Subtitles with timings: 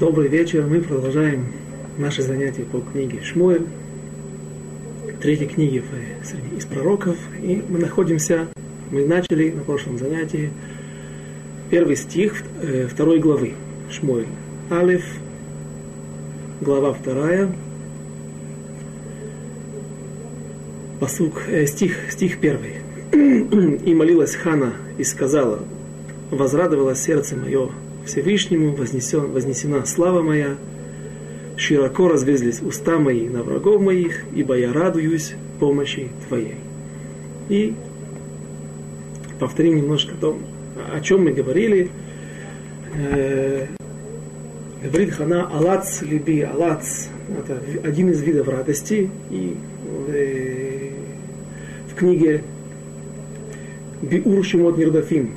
[0.00, 0.64] Добрый вечер.
[0.64, 1.52] Мы продолжаем
[1.98, 3.66] наши занятия по книге Шмуэль,
[5.20, 5.84] третьей книге
[6.56, 7.18] из пророков.
[7.42, 8.48] И мы находимся,
[8.90, 10.52] мы начали на прошлом занятии
[11.70, 13.52] первый стих э, второй главы
[13.90, 14.28] Шмуэль.
[14.70, 15.04] Алиф,
[16.62, 17.54] глава вторая,
[20.98, 22.76] посук, э, стих, стих первый.
[23.12, 25.58] «И молилась Хана и сказала,
[26.30, 27.68] возрадовалось сердце мое
[28.06, 30.56] Всевышнему, вознесен, вознесена слава моя,
[31.56, 36.56] широко развезлись уста мои на врагов моих, ибо я радуюсь помощи Твоей.
[37.48, 37.74] И
[39.38, 40.42] повторим немножко о том,
[40.92, 41.90] о чем мы говорили.
[42.94, 43.66] Э,
[44.82, 47.08] говорит Хана Алац Либи, Алац,
[47.38, 49.56] это один из видов радости, и
[50.08, 50.90] э,
[51.90, 52.42] в книге
[54.02, 55.34] Биур Шимот Нирдафим,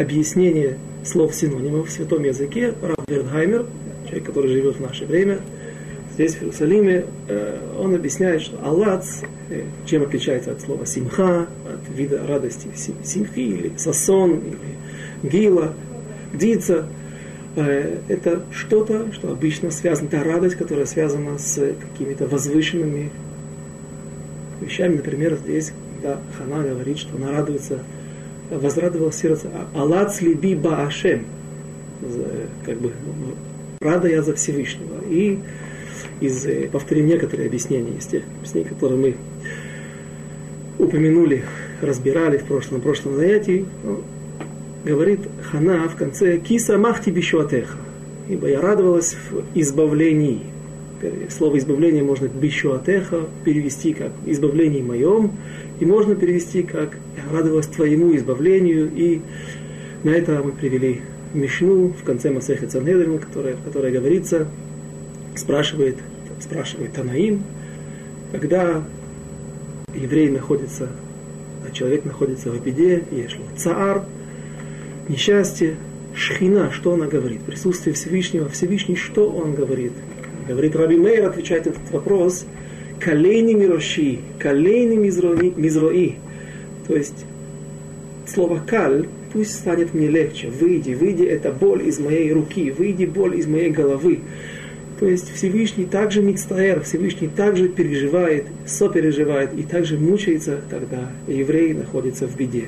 [0.00, 3.66] объяснение слов синонимов в святом языке, Рав Вердхаймер,
[4.06, 5.40] человек, который живет в наше время,
[6.14, 11.96] здесь, в Иерусалиме, э, он объясняет, что Аллац, э, чем отличается от слова симха, от
[11.96, 12.68] вида радости
[13.04, 15.74] симхи, или сасон, или гила,
[16.32, 16.86] дица,
[17.56, 23.10] э, это что-то, что обычно связано, это радость, которая связана с какими-то возвышенными
[24.62, 24.96] вещами.
[24.96, 27.80] Например, здесь, когда Хана говорит, что она радуется
[28.50, 29.50] возрадовалось сердце.
[29.74, 31.24] Алац либи баашем.
[32.64, 32.92] Как бы
[33.80, 35.02] рада я за Всевышнего.
[35.08, 35.38] И
[36.20, 39.16] из, э, повторим некоторые объяснения из тех объяснений, которые мы
[40.78, 41.44] упомянули,
[41.80, 44.02] разбирали в прошлом, в прошлом занятии, ну,
[44.84, 47.78] говорит Хана в конце «Киса махти бишуатеха»,
[48.28, 50.42] ибо я радовалась в избавлении.
[51.30, 55.32] Слово избавление можно бишуатеха перевести как избавление моем,
[55.78, 58.90] и можно перевести как «Я радовалась твоему избавлению».
[58.94, 59.22] И
[60.04, 61.00] на это мы привели
[61.32, 64.48] Мишну в конце Масеха Цангедрина, которая, которая говорится,
[65.36, 65.96] спрашивает,
[66.40, 67.44] спрашивает Танаим,
[68.32, 68.84] когда
[69.94, 70.88] еврей находится,
[71.66, 74.04] а человек находится в беде, ешло цаар,
[75.08, 75.76] несчастье,
[76.14, 77.42] шхина, что она говорит?
[77.42, 79.92] Присутствие Всевышнего, Всевышний, что он говорит?
[80.50, 82.46] Говорит Раби Мейер, отвечает на этот вопрос–
[83.00, 86.16] Калейни мироши, калейни мизрои.
[86.86, 87.24] То есть
[88.26, 93.38] слово каль, пусть станет мне легче, выйди, выйди, это боль из моей руки, выйди, боль
[93.38, 94.20] из моей головы.
[94.98, 102.26] То есть Всевышний также мицтаэр, Всевышний также переживает, сопереживает и также мучается, когда еврей находится
[102.26, 102.66] в беде.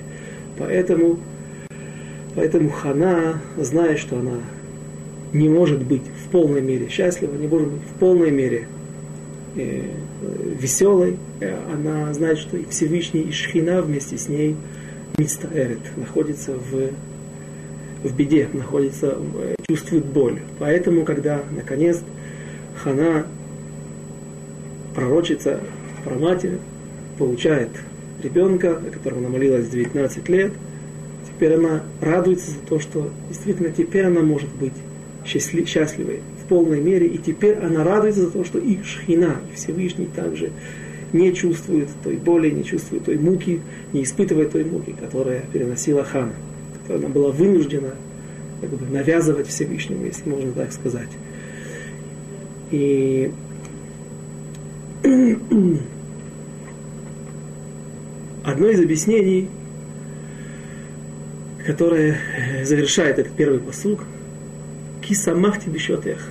[0.56, 1.18] Поэтому,
[2.34, 4.38] поэтому Хана, зная, что она
[5.32, 8.68] не может быть в полной мере счастлива, не может быть в полной мере
[9.56, 9.82] э,
[10.58, 14.56] веселой, э, она знает, что и Всевышний, и Шхина вместе с ней
[15.18, 16.90] мистаэрит, находится в,
[18.06, 20.40] в беде, находится, э, чувствует боль.
[20.58, 22.00] Поэтому, когда, наконец,
[22.82, 23.26] Хана,
[24.94, 25.60] пророчица,
[26.04, 26.58] проматерь,
[27.18, 27.70] получает
[28.22, 30.52] ребенка, о котором она молилась 19 лет,
[31.26, 34.72] теперь она радуется за то, что действительно теперь она может быть
[35.24, 40.50] счастливой в полной мере, и теперь она радуется за то, что и Шхина, Всевышний также
[41.12, 43.60] не чувствует той боли, не чувствует той муки,
[43.92, 46.32] не испытывает той муки, которая переносила Хана,
[46.80, 47.94] которую она была вынуждена
[48.60, 51.10] как бы, навязывать Всевышнему, если можно так сказать.
[52.70, 53.30] И
[58.44, 59.48] одно из объяснений,
[61.66, 62.16] которое
[62.64, 64.04] завершает этот первый посуг,
[65.02, 66.28] кисамахти бешотех.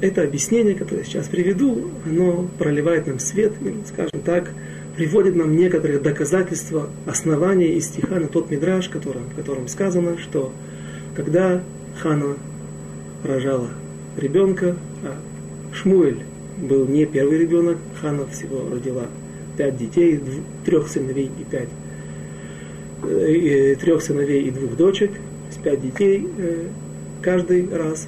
[0.00, 3.52] Это объяснение, которое я сейчас приведу, оно проливает нам свет,
[3.86, 4.52] скажем так,
[4.96, 10.52] приводит нам некоторые доказательства, основания из стиха на тот мидраж, которым, в котором сказано, что
[11.16, 11.62] когда
[12.00, 12.36] Хана
[13.24, 13.68] рожала
[14.16, 15.16] ребенка, а
[15.74, 16.22] Шмуэль
[16.56, 19.06] был не первый ребенок, Хана всего родила
[19.56, 20.20] пять детей,
[20.64, 21.68] трех сыновей и пять
[23.02, 25.10] э, трех сыновей и двух дочек,
[25.62, 26.66] пять детей, э,
[27.22, 28.06] каждый раз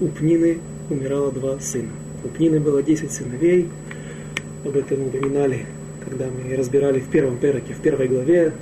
[0.00, 0.58] у Пнины
[0.90, 1.90] умирало два сына.
[2.24, 3.68] У Пнины было 10 сыновей,
[4.64, 5.66] об этом упоминали,
[6.04, 8.52] когда мы разбирали в первом пероке, в первой главе,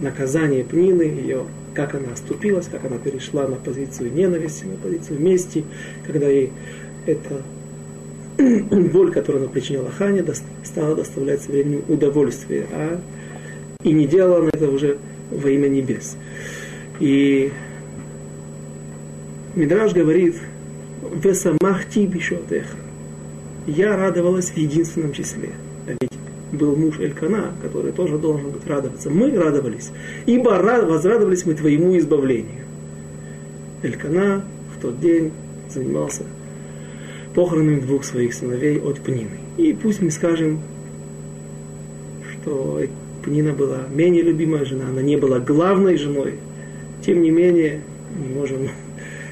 [0.00, 1.44] наказание Пнины, ее,
[1.74, 5.64] как она оступилась, как она перешла на позицию ненависти, на позицию мести,
[6.06, 6.52] когда ей
[7.06, 7.42] эта
[8.92, 10.24] боль, которую она причинила Хане,
[10.64, 13.00] стала доставлять со временем удовольствие, а
[13.82, 14.98] и не делала она это уже
[15.30, 16.16] во имя небес.
[16.98, 17.50] И
[19.54, 20.36] Мидраж говорит,
[21.12, 22.76] «Весамахти бишотеха».
[23.66, 25.50] Я радовалась в единственном числе.
[25.86, 26.10] Ведь
[26.52, 29.10] был муж Элькана, который тоже должен быть радоваться.
[29.10, 29.90] Мы радовались,
[30.26, 32.64] ибо возрадовались мы твоему избавлению.
[33.82, 34.44] Элькана
[34.76, 35.32] в тот день
[35.68, 36.24] занимался
[37.34, 39.38] похоронами двух своих сыновей от Пнины.
[39.56, 40.60] И пусть мы скажем,
[42.32, 42.80] что
[43.24, 46.34] Пнина была менее любимая жена, она не была главной женой.
[47.04, 47.82] Тем не менее,
[48.18, 48.68] не можем,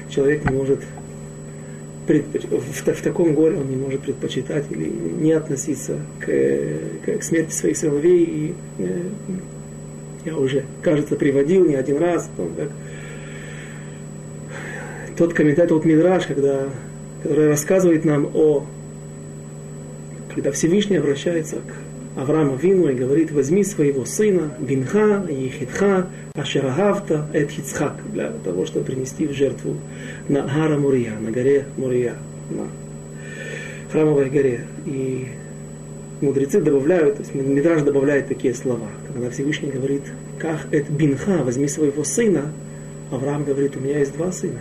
[0.09, 0.79] человек не может
[2.07, 7.77] в, таком горе он не может предпочитать или не относиться к, к, к смерти своих
[7.77, 8.23] сыновей.
[8.23, 9.01] И, э,
[10.25, 12.69] я уже, кажется, приводил не один раз, том, как
[15.17, 16.69] тот комментатор от Мидраш, когда,
[17.21, 18.65] который рассказывает нам о,
[20.33, 27.51] когда Всевышний обращается к Аврааму Вину и говорит, возьми своего сына, Бинха, Ехидха, Ашерагавта, Эт
[27.51, 29.75] Хицхак, для того, чтобы принести в жертву
[30.27, 32.15] на Гара Мурия, на горе Мурия,
[32.49, 32.67] на
[33.91, 34.65] храмовой горе.
[34.85, 35.27] И
[36.21, 38.87] мудрецы добавляют, то есть Мидраж добавляет такие слова.
[39.07, 40.03] Когда Всевышний говорит,
[40.39, 42.51] как это бинха, возьми своего сына,
[43.11, 44.59] Авраам говорит, у меня есть два сына.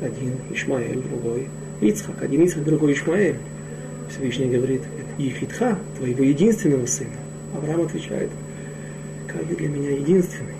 [0.00, 1.48] Один Ишмаэль, другой
[1.80, 2.22] Ицхак.
[2.22, 3.36] Один Ицхак, другой Ишмаэль.
[4.10, 4.82] Всевышний говорит,
[5.18, 7.16] Ехидха, твоего единственного сына.
[7.56, 8.30] Авраам отвечает,
[9.28, 10.54] как для меня единственный.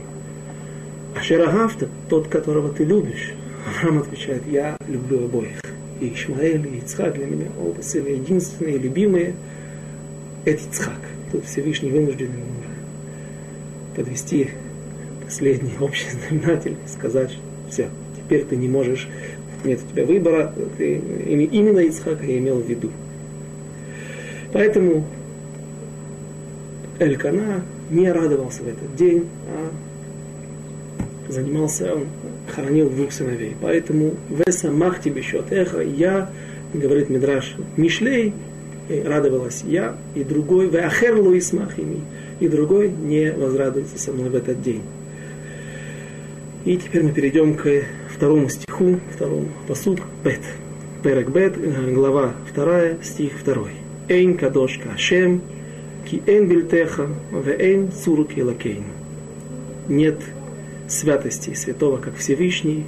[1.17, 3.33] А Шерагавта, тот, которого ты любишь.
[3.67, 5.61] Авраам отвечает, я люблю обоих.
[6.01, 9.35] И Ишмаэль, и Ицхак для меня оба сына единственные, любимые–
[10.45, 11.01] это Ицхак.
[11.33, 12.55] Тут Всевышний вынужден ему
[13.95, 14.51] подвести
[15.25, 17.41] последний общий знаменатель, сказать, что
[17.71, 19.09] все, теперь ты не можешь,
[19.65, 22.91] нет у тебя выбора, ты, именно Ицхака я имел в виду.
[24.55, 25.05] Поэтому
[27.01, 32.07] Элькана не радовался в этот день, а занимался, он
[32.55, 33.57] хоронил двух сыновей.
[33.61, 36.31] Поэтому Веса Махти Бешотеха, я,
[36.73, 38.33] говорит Мидраш Мишлей,
[38.89, 42.03] радовалась я, и другой, веахер луисмахими,
[42.39, 44.83] и другой не возрадуется со мной в этот день.
[46.65, 47.69] И теперь мы перейдем к
[48.09, 50.43] второму стиху, второму посуд, бет.
[51.03, 51.55] Перек бет,
[51.93, 53.84] глава вторая, стих второй.
[54.09, 55.43] Эйн кадошка Ашем,
[56.05, 58.85] ки эйн бильтеха, ве эйн цурук елакейн.
[59.89, 60.21] Нет
[60.89, 62.85] святости святого, как Всевышний,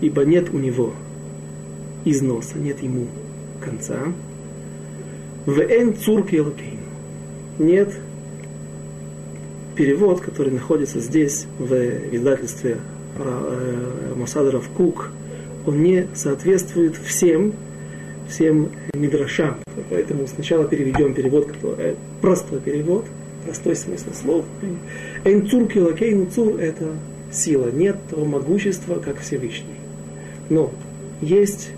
[0.00, 0.94] ибо нет у него
[2.04, 3.06] износа, нет ему
[3.60, 3.98] конца.
[5.44, 6.32] В эн цурк
[7.58, 7.94] Нет
[9.76, 11.72] перевод, который находится здесь, в
[12.12, 12.78] издательстве
[13.18, 15.10] э, Мосадаров Кук,
[15.66, 17.52] он не соответствует всем,
[18.28, 19.56] всем мидрашам.
[19.90, 23.06] Поэтому сначала переведем перевод, который э, простой перевод,
[23.44, 24.44] простой смысл слов.
[25.24, 26.92] Эн цур килакейн цур– это
[27.30, 29.76] сила, нет того могущества, как Всевышний.
[30.48, 30.72] Но
[31.20, 31.70] есть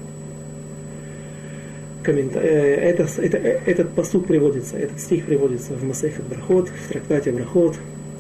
[2.03, 2.41] коммента...
[2.41, 7.77] Э, это, это, этот посуд приводится, этот стих приводится в Масехет Брахот, в трактате Брахот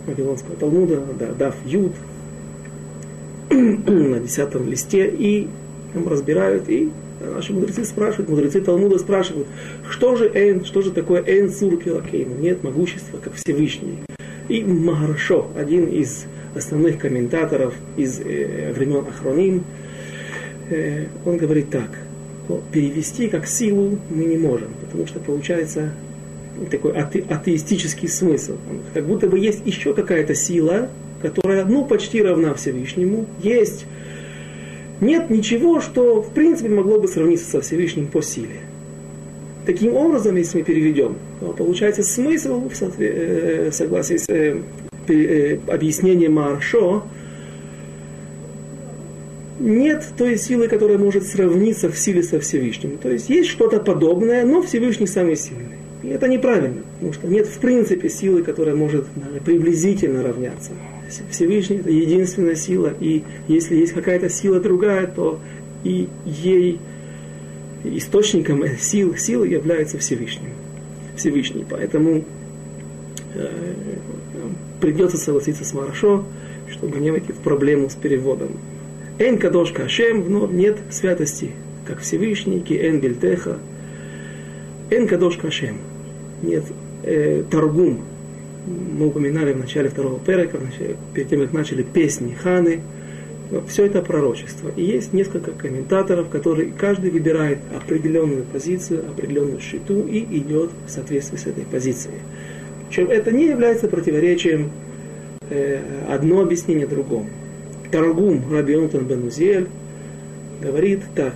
[0.06, 1.92] Вавилонского Талмуда, да, Дав Юд,
[3.50, 5.48] на десятом листе, и
[5.92, 6.90] там разбирают, и
[7.20, 9.47] наши мудрецы спрашивают, мудрецы Талмуда спрашивают,
[9.88, 12.41] что же Эйн, что же такое Эйн Сур Килакейн?
[12.41, 13.99] Нет могущества, как Всевышний.
[14.49, 19.65] И Магаршо, один из основных комментаторов из э, времен Ахроним,
[20.70, 21.91] э, он говорит так–
[22.73, 25.93] перевести как силу мы не можем, потому что получается
[26.71, 28.56] такой ате, атеистический смысл.
[28.94, 30.88] Как будто бы есть еще какая-то сила,
[31.23, 33.26] которая, ну, почти равна Всевышнему.
[33.43, 33.87] Есть.
[35.00, 38.61] Нет ничего, что, в принципе, могло бы сравниться со Всевышним по силе.
[39.64, 44.62] Таким образом, если мы переведем, то получается смысл, в э, согласии с э,
[45.09, 47.05] э, объяснением Маршо,
[49.61, 52.99] нет той силы, которая может сравниться в силе со Всевышним.
[52.99, 55.76] То есть есть что-то подобное, но Всевышний самый сильный.
[56.02, 59.07] И это неправильно, потому что нет в принципе силы, которая может
[59.45, 60.73] приблизительно равняться.
[61.31, 65.41] Всевышний это единственная сила, и если есть какая-то сила другая, то
[65.85, 66.81] и ей
[67.85, 70.50] источником сил, силы является Всевышний.
[71.17, 71.65] Всевышний.
[71.69, 72.25] Поэтому
[73.35, 73.49] э,
[74.81, 76.25] придется согласиться с Марашо,
[76.71, 78.59] чтобы не войти в проблему с переводом.
[79.19, 81.53] Эн кадош кашем, но нет святости,
[81.87, 83.59] как Всевышний, эн бельтеха.
[84.91, 85.79] Эн кадош кашем.
[86.43, 86.65] Нет
[87.03, 88.05] э, торгум.
[88.68, 90.58] Мы упоминали в начале второго перека,
[91.14, 92.80] перед тем, как начали песни Ханы.
[93.66, 94.70] Все это пророчество.
[94.76, 101.38] И есть несколько комментаторов, которые каждый выбирает определенную позицию, определенную шиту и идет в соответствии
[101.38, 102.18] с этой позицией.
[102.88, 104.70] Причем это не является противоречием
[105.48, 107.30] э, одно объяснение другому.
[107.90, 109.68] Таргум Раби Йонатан бен Узиэль
[110.60, 111.34] говорит так.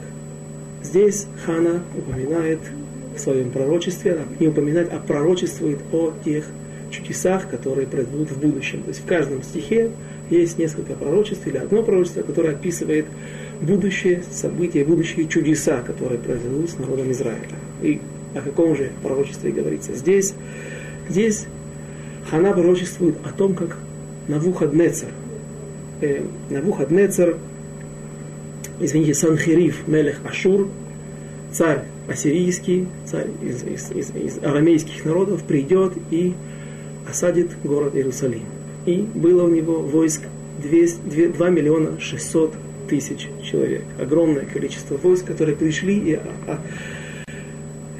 [0.83, 2.59] Здесь Хана упоминает
[3.17, 6.45] в своем пророчестве, не упоминает, а пророчествует о тех
[6.93, 8.83] чудесах, которые произойдут в будущем.
[8.83, 9.91] То есть в каждом стихе
[10.31, 13.07] есть несколько пророчеств или одно пророчество, которое описывает
[13.61, 17.49] будущее события, будущие чудеса, которые произойдут с народом Израиля.
[17.83, 18.01] И
[18.35, 20.35] о каком же пророчестве говорится здесь?
[21.09, 21.47] Здесь
[22.31, 23.77] Хана пророчествует о том, как
[24.29, 25.09] Навуходнецер,
[26.01, 27.37] э, Навуходнецер,
[28.81, 30.69] извините, Санхериф, Мелех Ашур,
[31.53, 36.35] царь ассирийский, царь из, из, из, из арамейских народов, придет и
[37.09, 38.45] осадит город Иерусалим.
[38.87, 40.23] И было у него войск
[40.63, 42.55] 2, 2 миллиона 600
[42.89, 43.85] тысяч человек.
[43.99, 46.61] Огромное количество войск, которые пришли и а, а,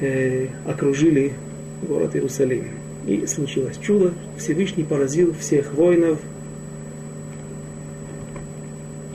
[0.01, 1.33] э, окружили
[1.81, 2.67] город Иерусалим.
[3.07, 4.13] И случилось чудо.
[4.37, 6.19] Всевышний поразил всех воинов.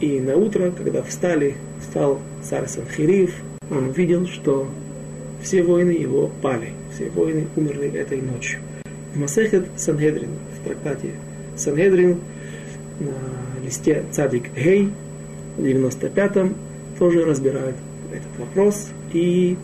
[0.01, 3.35] И на утро, когда встали, встал царь Санхириев,
[3.71, 4.69] он увидел, что
[5.43, 6.73] все воины его пали.
[6.95, 8.61] Все воины умерли этой ночью.
[9.15, 11.13] Масехет Сангедрин, в трактате
[11.57, 12.21] Сангедрин,
[13.01, 14.91] на листе Цадик Гей,
[15.57, 16.55] в 95-м,
[16.99, 17.77] тоже разбирают
[18.13, 18.89] этот вопрос.
[19.13, 19.57] И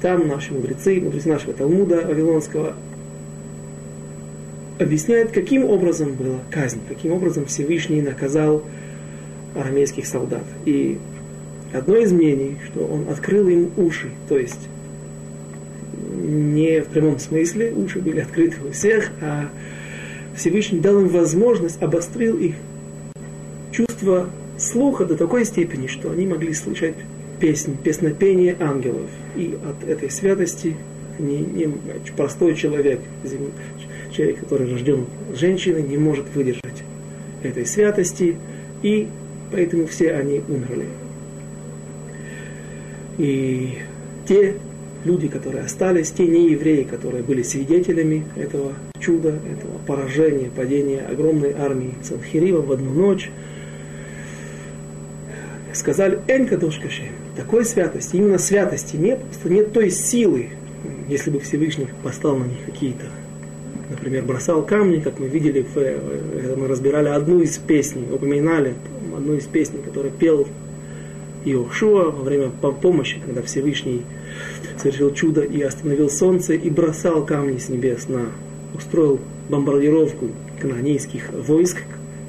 [0.00, 2.74] там наши мудрецы, мудрецы нашего Талмуда Вавилонского,
[4.78, 8.62] объясняют, каким образом была казнь, каким образом Всевышний наказал
[9.54, 10.44] армейских солдат.
[10.64, 10.98] И
[11.72, 14.68] одно из мнений, что он открыл им уши, то есть
[16.28, 19.50] не в прямом смысле, уши были открыты у всех, а
[20.36, 22.54] Всевышний дал им возможность, обострил их
[23.72, 26.94] чувство слуха до такой степени, что они могли слышать
[27.40, 29.10] песнь, песнопение ангелов.
[29.36, 30.76] И от этой святости
[31.18, 31.68] не, не,
[32.16, 33.00] простой человек,
[34.12, 36.82] человек, который рожден женщиной, не может выдержать
[37.42, 38.36] этой святости,
[38.82, 39.08] и
[39.50, 40.86] поэтому все они умерли.
[43.18, 43.78] И
[44.28, 44.54] те
[45.04, 51.94] люди, которые остались, те неевреи, которые были свидетелями этого чуда, этого поражения, падения огромной армии
[52.02, 53.30] Санхирива в одну ночь,
[55.72, 57.08] сказали «Энкадош кашем».
[57.36, 60.50] Такой святости, именно святости нет, просто нет той силы,
[61.08, 63.06] если бы Всевышний послал на них какие-то,
[63.90, 68.74] например, бросал камни, как мы видели, э, мы разбирали одну из песней, упоминали
[69.16, 70.48] одну из песней, которую пел
[71.44, 74.02] Иошуа во время помощи, когда Всевышний
[74.78, 78.26] совершил чудо и остановил солнце и бросал камни с небес на,
[78.74, 80.28] устроил бомбардировку
[80.60, 81.78] канонейских войск,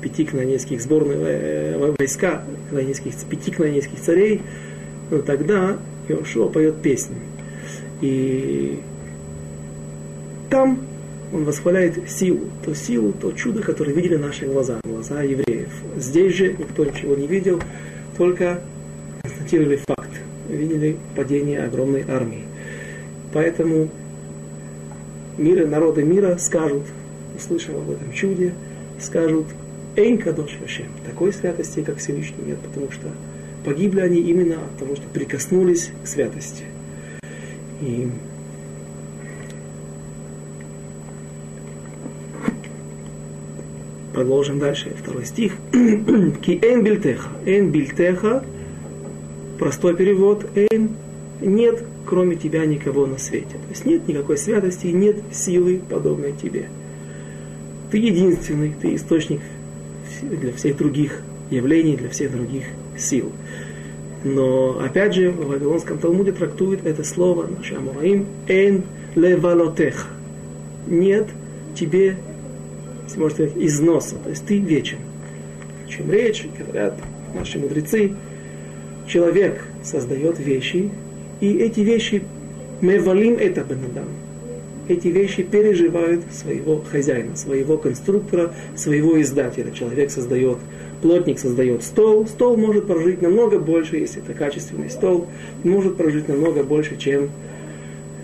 [0.01, 4.41] пяти канонейских сборных э, войска, канонейских, пяти канонейских царей,
[5.12, 5.77] но тогда
[6.08, 7.18] Иошуа поет песни.
[8.01, 8.79] И
[10.50, 10.79] там
[11.32, 15.70] он восхваляет силу, то силу, то чудо, которое видели наши глаза, глаза евреев.
[15.98, 17.62] Здесь же никто ничего не видел,
[18.18, 18.62] только
[19.22, 20.10] констатировали факт,
[20.50, 22.44] видели падение огромной армии.
[23.34, 23.89] Поэтому
[25.38, 26.84] миры, народы мира скажут,
[27.36, 28.53] услышав об этом чуде,
[29.00, 29.46] скажут,
[29.96, 33.08] Эйн Кадош Вашем, такой святости, как Всевышний нет, потому что
[33.65, 36.63] погибли они именно от того, что прикоснулись к святости.
[37.82, 38.10] И
[44.13, 45.53] продолжим дальше, второй стих.
[45.72, 47.29] Ки эйн бильтеха.
[47.46, 48.44] Эйн бильтеха,
[49.60, 50.92] простой перевод, эйн,
[51.42, 53.51] нет кроме тебя никого на свете.
[53.51, 56.70] То есть нет никакой святости, нет силы, подобной тебе.
[57.92, 59.42] Ты единственный, ты источник
[60.24, 62.63] для всех других явлений, для всех других
[62.98, 63.32] сил.
[64.24, 68.84] Но, опять же, в Вавилонском Талмуде трактует это слово, наше Амураим, «эн
[69.16, 70.08] левалотех».
[70.88, 71.28] Нет
[71.75, 72.18] тебе,
[73.06, 74.98] если можно сказать, износа, то есть ты вечен.
[75.86, 76.98] О чем речь, говорят
[77.34, 78.16] наши мудрецы,
[79.10, 80.89] человек создает вещи,
[81.42, 82.24] и эти вещи
[82.80, 84.08] мы валим это бенадам
[84.89, 89.72] эти вещи переживают своего хозяина, своего конструктора, своего издателя.
[89.72, 90.58] Человек создает,
[91.01, 95.28] плотник создает стол, стол может прожить намного больше, если это качественный стол,
[95.63, 97.30] может прожить намного больше, чем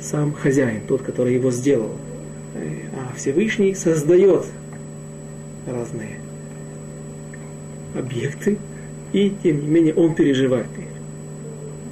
[0.02, 1.92] сам хозяин, тот, который его сделал.
[2.56, 4.46] А Всевышний создает
[5.68, 6.20] разные
[7.94, 8.58] объекты,
[9.16, 10.86] и тем не менее он переживает их.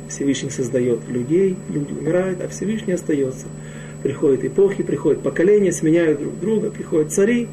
[0.09, 3.47] Всевышний создает людей, люди умирают, а Всевышний остается–
[4.03, 7.47] приходят эпохи, приходят поколения, сменяют друг друга, приходят цари,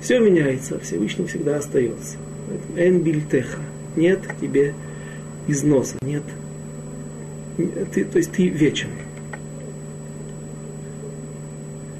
[0.00, 2.16] все меняется, Всевышний всегда остается.
[2.76, 3.58] Эн бильтеха,
[3.96, 4.72] нет тебе
[5.48, 6.22] износа, нет,
[7.92, 8.88] ты, то есть ты вечен.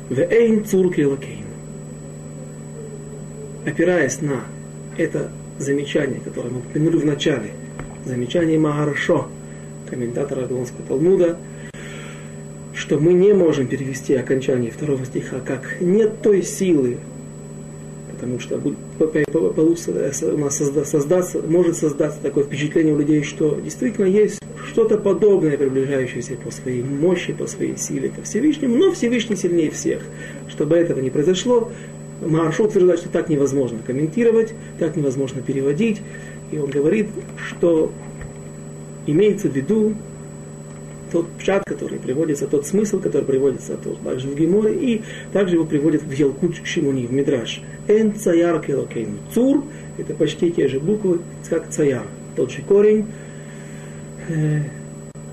[0.09, 0.95] В эйн цурк
[3.65, 4.45] Опираясь на
[4.97, 7.51] это замечание, которое мы упомянули в начале,
[8.05, 9.27] замечание Магаршо,
[9.89, 11.39] комментатора Вавилонского Талмуда,
[12.75, 16.99] что мы не можем перевести окончание второго стиха как «нет той силы,
[18.13, 18.59] потому что
[18.99, 25.57] получится, у нас создаться, может создаться такое впечатление у людей, что действительно есть что-то подобное,
[25.57, 30.03] приближающееся по своей мощи, по своей силе ко Всевышнему, но Всевышний сильнее всех.
[30.49, 31.71] Чтобы этого не произошло,
[32.21, 36.01] Маршу утверждает, что так невозможно комментировать, так невозможно переводить.
[36.51, 37.93] И он говорит, что
[39.07, 39.95] имеется в виду
[41.13, 46.03] тот пшат, который приводится, тот смысл, который приводится также в Геморе, и также его приводят
[46.03, 47.63] в Елкут Шимуни, в Мидраш.
[47.89, 49.19] Эн цаяр келокейн.
[49.33, 49.65] Цур–
[49.99, 52.07] это почти те же буквы, как цаяр.
[52.35, 53.07] Тот же корень.
[54.29, 54.63] Э,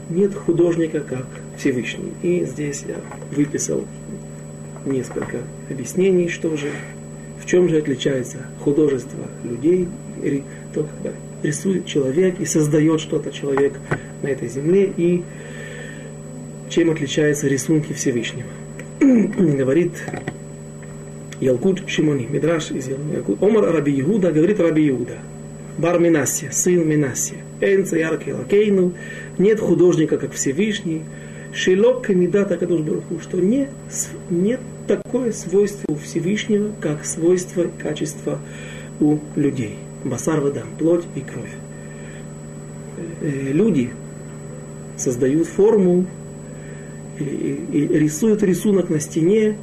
[0.09, 1.25] нет художника, как
[1.57, 2.13] Всевышний.
[2.21, 2.97] И здесь я
[3.35, 3.85] выписал
[4.85, 5.39] несколько
[5.73, 6.69] объяснений, что же,
[7.41, 9.87] в чем же отличается художество людей,
[10.73, 13.73] то, когда рисует человек и создает что-то человек
[14.21, 15.23] на этой земле, и
[16.69, 18.47] чем отличаются рисунки Всевышнего.
[18.99, 19.91] говорит
[21.39, 23.41] Ялкут Шимони, Мидраш из Ялкут.
[23.43, 25.17] Омар Раби Иуда, говорит Раби Иуда.
[25.77, 27.39] Бар Минасия, сын Минасия.
[27.59, 28.93] Энца Ярки Лакейну.
[29.37, 31.01] Нет художника, как Всевышний.
[31.53, 33.67] Шилок Камидата Кадуш Баруху, что не,
[34.29, 38.39] нет такое свойство у Всевышнего, как свойство и качество
[38.99, 39.77] у людей.
[40.03, 41.53] Басар вода, плоть и кровь.
[43.21, 43.91] Э, люди
[44.97, 46.05] создают форму
[47.19, 49.57] и, рисуют рисунок на стене.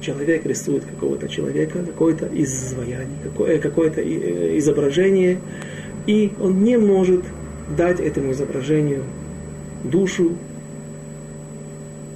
[0.00, 5.40] Человек рисует какого-то человека, какое-то изваяние, какое, какое-то э, изображение,
[6.06, 7.24] и он не может
[7.76, 9.04] дать этому изображению
[9.82, 10.32] душу,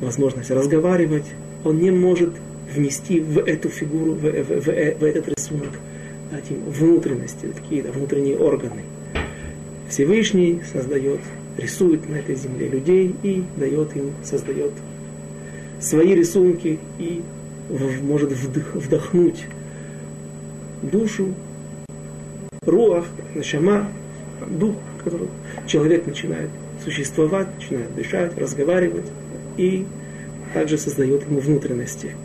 [0.00, 1.26] возможность разговаривать,
[1.64, 2.34] он не может
[2.74, 5.70] внести в эту фигуру, в, в, в, в этот рисунок
[6.30, 8.82] дать им внутренности, какие-то внутренние органы.
[9.88, 11.20] Всевышний создает,
[11.56, 14.72] рисует на этой земле людей и дает им, создает
[15.80, 17.22] свои рисунки и
[18.02, 19.44] может вдохнуть
[20.82, 21.34] душу,
[22.62, 23.88] руах, нашама,
[24.46, 25.28] дух, который
[25.66, 26.50] человек начинает
[26.84, 29.06] существовать, начинает дышать, разговаривать
[29.57, 29.85] и
[30.53, 32.15] также создает ему внутренности.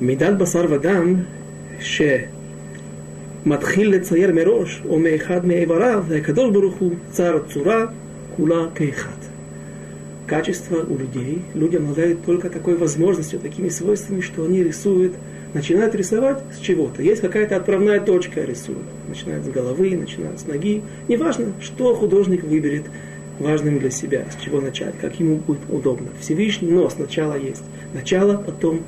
[0.00, 1.26] Медат басар вадам,
[1.80, 2.28] ше
[3.46, 7.86] מתחיל לצייר מראש, או מאחד מאיבריו, והקדוש ברוך הוא צר צורה
[8.36, 9.22] כולה כאחד.
[10.26, 15.12] Качество у людей, люди обладают только такой возможностью, такими свойствами, что они рисуют,
[15.52, 17.02] начинают рисовать с чего-то.
[17.02, 18.86] Есть какая-то отправная точка рисуют.
[19.08, 20.82] Начинают с головы, начинают с ноги.
[21.08, 22.84] Неважно, что художник выберет
[23.39, 26.07] важным для себя, с чего начать, как ему будет удобно.
[26.19, 28.83] Всевышний, но сначала есть начало, потом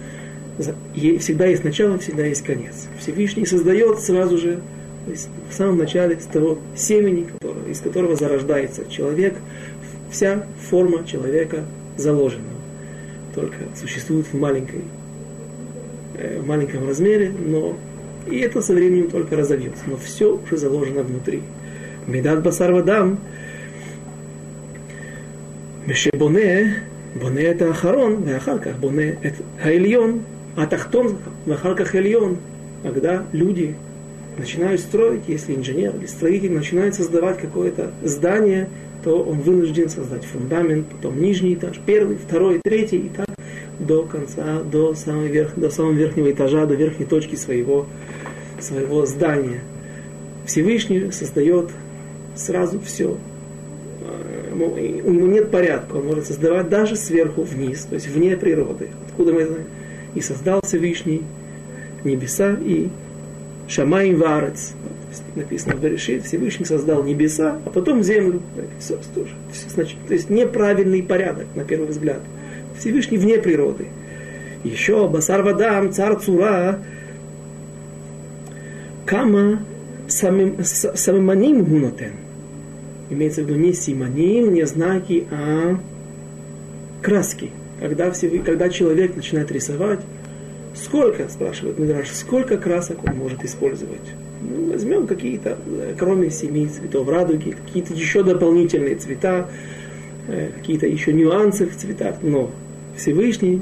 [1.19, 2.87] всегда есть начало, всегда есть конец.
[2.99, 4.59] Всевышний создает сразу же,
[5.05, 9.35] то есть в самом начале, с того семени, которого, из которого зарождается человек,
[10.11, 11.65] вся форма человека
[11.97, 12.43] заложена.
[13.35, 14.81] Только существует в, маленькой,
[16.17, 17.77] э, в маленьком размере, но
[18.27, 19.83] и это со временем только разовьется.
[19.87, 21.41] Но все уже заложено внутри.
[22.07, 23.19] Медат басар вадам,
[25.88, 26.82] Мешебоне,
[27.14, 30.22] боне это ахарон, ואחר боне это העליון,
[30.56, 32.38] а тахтон, вахалках эльон,
[32.82, 33.74] когда люди
[34.38, 38.68] начинают строить, если инженер или строитель начинает создавать какое-то здание,
[39.02, 43.26] то он вынужден создать фундамент, потом нижний этаж, первый, второй, третий, и так
[43.78, 47.86] до конца, до самого, верх, до самого верхнего этажа, до верхней точки своего,
[48.60, 49.60] своего здания.
[50.46, 51.70] Всевышний создает
[52.36, 53.16] сразу все.
[54.51, 58.89] у него нет порядка, он может создавать даже сверху вниз, то есть вне природы.
[59.07, 59.65] Откуда мы знаем?
[60.15, 61.23] и создал Всевышний
[62.03, 62.89] небеса и
[63.67, 64.73] Шамаим Варец.
[65.35, 68.41] Написано в Берешит, Всевышний создал небеса, а потом землю.
[69.15, 69.33] Тоже.
[69.67, 72.21] Значит, то есть неправильный порядок, на первый взгляд.
[72.77, 73.87] Всевышний вне природы.
[74.63, 76.79] Еще Басар Вадам, царь Цура,
[79.05, 79.63] Кама
[80.07, 82.13] Самиманим Гунотен.
[83.09, 85.79] Имеется в виду не симоним, не знаки, а
[87.01, 89.99] краски когда, все, когда человек начинает рисовать,
[90.75, 94.01] сколько, спрашивает Мидраш, сколько красок он может использовать?
[94.41, 99.49] Ну, возьмем какие-то, э, кроме семи цветов радуги, какие-то еще дополнительные цвета,
[100.27, 102.51] э, какие-то еще нюансы в цветах, но
[102.97, 103.61] Всевышний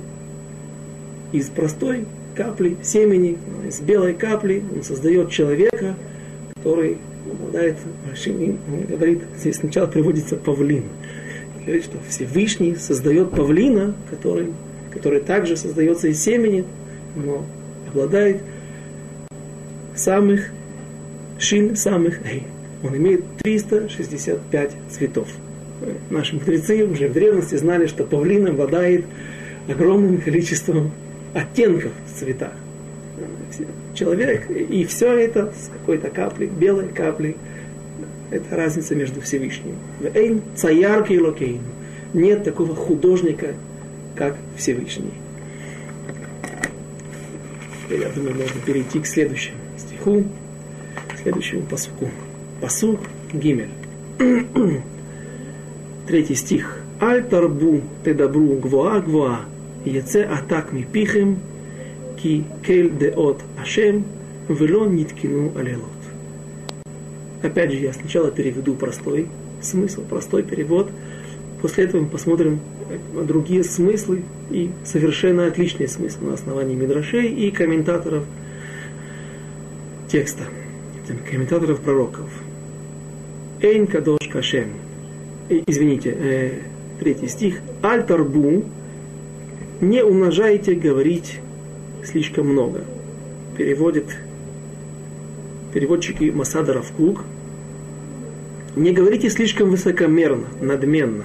[1.31, 2.05] из простой
[2.35, 5.95] капли семени, из белой капли, он создает человека,
[6.55, 6.97] который
[7.31, 10.85] обладает большим, он говорит, здесь сначала приводится павлин,
[11.67, 14.47] говорит, что Всевышний создает павлина, который,
[14.91, 16.63] который также создается из семени,
[17.15, 17.45] но
[17.89, 18.41] обладает
[19.95, 20.49] самых
[21.39, 22.43] шин, самых эй.
[22.83, 25.27] Он имеет 365 цветов.
[26.09, 29.05] Наши мудрецы уже в древности знали, что павлин обладает
[29.67, 30.91] огромным количеством
[31.33, 32.53] оттенков в цветах.
[33.97, 37.35] Человек, и все это с какой-то каплей, белой каплей,
[38.29, 39.75] это разница между Всевышним.
[40.13, 41.61] אין צייר כאלוקינו.
[42.13, 43.55] Нет такого художника,
[44.15, 45.13] как Всевышний.
[47.89, 50.25] Я думаю, можно перейти к следующему стиху,
[51.07, 52.11] к следующему посуку.
[52.61, 52.99] Посук
[53.33, 53.71] Гимель.
[56.07, 56.81] Третий стих.
[57.01, 59.39] Аль тарбу тедабру гвоа гвоа,
[59.85, 61.39] яце атак мипихем,
[62.21, 64.05] ки кель деот ашем,
[64.49, 65.83] вело ниткину алелот.
[67.43, 69.27] Опять же, я сначала переведу простой
[69.61, 70.89] смысл, простой перевод.
[71.61, 72.59] После этого мы посмотрим
[73.13, 78.23] другие смыслы и совершенно отличные смыслы на основании мидрашей и комментаторов
[80.07, 80.43] текста,
[81.29, 82.29] комментаторов пророков.
[83.61, 84.69] Эйн кадош кашем.
[85.49, 86.51] Извините, э,
[86.99, 87.59] третий стих.
[87.83, 88.63] Аль тарбу.
[89.79, 91.39] Не умножайте говорить
[92.07, 92.83] слишком много.
[93.57, 94.05] Переводит
[95.73, 97.23] переводчики Масада Равкук.
[98.75, 101.23] Не говорите слишком высокомерно, надменно.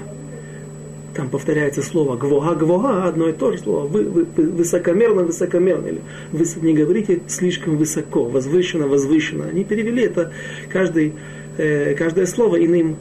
[1.14, 3.86] Там повторяется слово гвога, гвога, одно и то же слово.
[3.86, 5.88] Вы, вы, высокомерно, высокомерно.
[5.88, 6.00] Или
[6.32, 9.46] вы не говорите слишком высоко, возвышенно, возвышенно.
[9.46, 10.32] Они перевели это
[10.70, 11.12] каждый
[11.58, 12.96] э, каждое слово иным,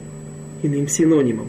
[0.62, 1.48] иным синонимом.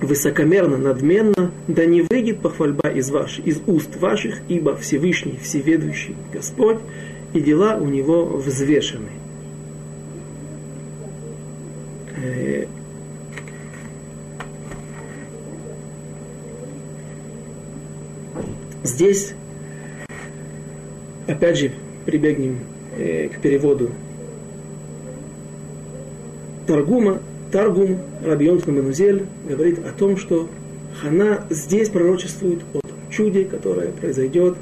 [0.00, 6.78] Высокомерно, надменно, да не выйдет похвальба из, ваш, из уст ваших, ибо Всевышний, Всеведущий Господь,
[7.34, 9.10] и дела у него взвешены.
[12.16, 12.66] Э,
[18.82, 19.34] здесь,
[21.26, 21.72] опять же,
[22.06, 22.60] прибегнем
[22.96, 23.90] э, к переводу
[26.66, 30.48] Таргума, Таргум Раби Йонтон Манузель говорит о том, что
[31.00, 34.56] Хана здесь пророчествует о чуде, которое произойдет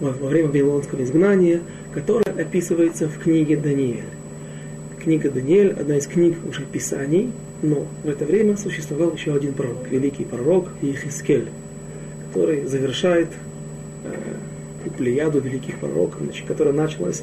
[0.00, 1.60] во, время Вавилонского изгнания,
[1.94, 4.04] которое описывается в книге Даниэль.
[5.00, 7.30] Книга Даниэль– одна из книг уже Писаний,
[7.62, 11.48] но в это время существовал еще один пророк, великий пророк Ихискель,
[12.28, 13.28] который завершает
[14.04, 17.22] э, плеяду великих пророков, значит, которая началась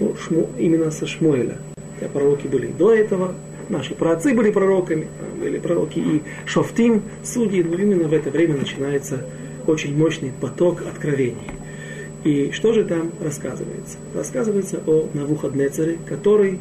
[0.00, 1.56] ну, шму, именно со Шмуэля.
[1.94, 3.34] Хотя пророки были до этого,
[3.68, 9.26] Наши праотцы были пророками, были пророки и шофтим, судьи, но именно в это время начинается
[9.66, 11.50] очень мощный поток откровений.
[12.24, 13.98] И что же там рассказывается?
[14.14, 16.58] Рассказывается о Навуходнецере, который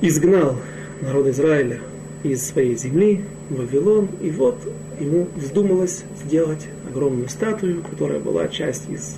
[0.00, 0.56] изгнал
[1.00, 1.80] народ Израиля
[2.22, 4.56] из своей земли в Вавилон, и вот
[4.98, 9.16] ему вздумалось сделать огромную статую, которая была часть из...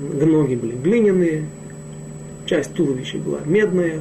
[0.00, 1.46] Ноги были глиняные,
[2.46, 4.00] часть туловища была медная,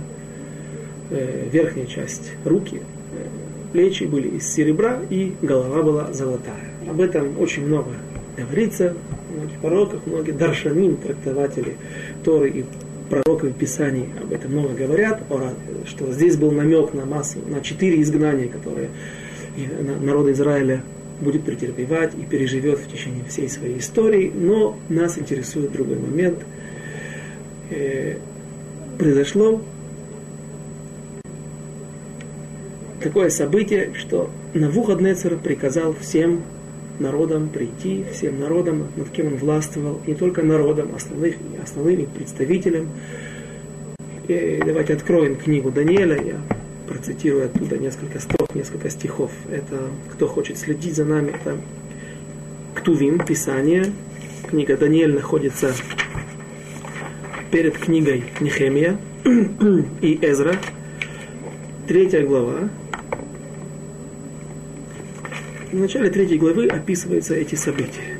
[1.09, 6.71] верхняя часть руки, э, плечи были из серебра и голова была золотая.
[6.87, 7.91] Об этом очень много
[8.37, 8.95] говорится
[9.29, 11.75] в многих пророках, многие даршаним, трактователи
[12.23, 12.65] Торы и
[13.09, 15.23] пророки в Писании об этом много говорят,
[15.85, 18.89] что здесь был намек на массу, на четыре изгнания, которые
[20.01, 20.83] народ Израиля
[21.19, 26.39] будет претерпевать и переживет в течение всей своей истории, но нас интересует другой момент.
[27.69, 28.17] Э,
[28.97, 29.61] произошло
[33.01, 36.43] такое событие, что Навуходнецер приказал всем
[36.99, 42.89] народам прийти, всем народам, над кем он властвовал, не только народам, основных, основным представителям.
[44.27, 46.35] И давайте откроем книгу Даниэля, я
[46.87, 49.31] процитирую оттуда несколько строк, несколько стихов.
[49.51, 51.57] Это, кто хочет следить за нами, это
[52.75, 53.85] Ктувим, Писание.
[54.49, 55.73] Книга Даниэль находится
[57.51, 58.97] перед книгой Нехемия
[60.01, 60.55] и Эзра,
[61.87, 62.69] третья глава,
[65.71, 68.17] в начале третьей главы описываются эти события.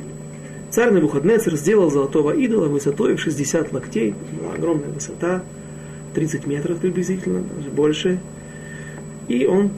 [0.70, 5.42] Царь Навуходнецер сделал золотого идола высотой в 60 локтей, была огромная высота,
[6.14, 8.20] 30 метров приблизительно, даже больше.
[9.26, 9.70] И он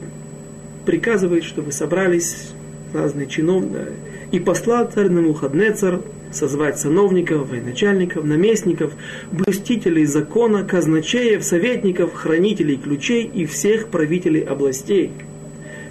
[0.85, 2.53] приказывает, чтобы собрались
[2.93, 3.93] разные чиновники,
[4.31, 8.93] и послал царь Навуходнецер созвать сановников, военачальников, наместников,
[9.31, 15.11] блюстителей закона, казначеев, советников, хранителей ключей и всех правителей областей–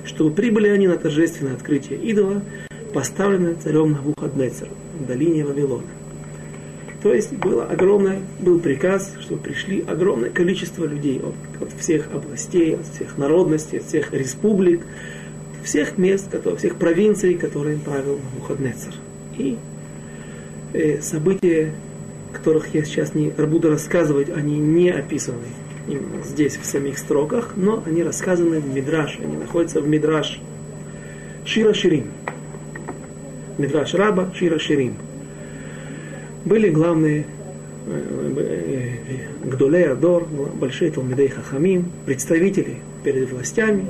[0.05, 2.43] чтобы прибыли они на торжественное открытие идола,
[2.93, 5.85] поставленное царем Навуходнецером в долине Вавилона.
[7.03, 12.77] То есть было огромное, был приказ, чтобы пришли огромное количество людей от, от всех областей,
[12.77, 14.83] от всех народностей, от всех республик,
[15.65, 18.95] всех мест, которые, всех провинций, которые правил Навуходнецер.
[19.37, 19.57] И
[20.75, 21.73] э, события,
[22.33, 25.38] которых я сейчас не буду рассказывать, они не описаны
[26.25, 30.40] здесь, в самих строках, но они рассказаны в Мидраш, они находятся в Мидраш
[31.45, 32.07] Шира Ширим.
[33.59, 34.95] Мидраш Раба, Шира Ширим.
[36.45, 37.27] Были главные
[37.87, 38.99] э,
[39.45, 43.87] э, Гдулей Адор, большие Талмидей Хахамим, представители перед властями,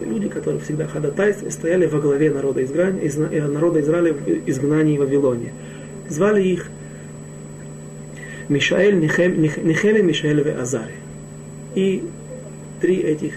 [0.00, 5.00] люди, которые всегда ходатайствовали, стояли во главе народа, изгнания, э, народа Израиля в изгнании в
[5.00, 5.52] Вавилоне.
[6.08, 6.68] Звали их
[8.48, 11.01] Мишаэль, Нехеми, Мишаэль и Азари.
[11.74, 12.04] И
[12.80, 13.34] три этих,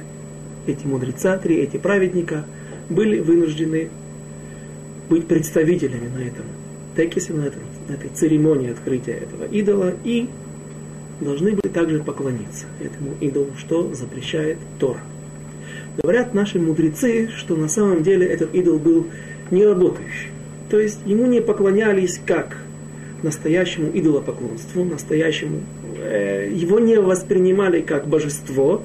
[0.67, 2.45] эти мудреца, три эти праведника
[2.89, 3.89] были вынуждены
[5.09, 6.45] быть представителями на этом
[6.95, 10.27] текисе, на, этом, на этой церемонии открытия этого идола и
[11.21, 14.99] должны были также поклониться этому идолу, что запрещает Тора.
[16.01, 19.07] Говорят наши мудрецы, что на самом деле этот идол был
[19.51, 20.29] не работающий.
[20.69, 22.57] То есть ему не поклонялись как
[23.23, 25.61] настоящему идолопоклонству, настоящему,
[26.53, 28.83] его не воспринимали как божество,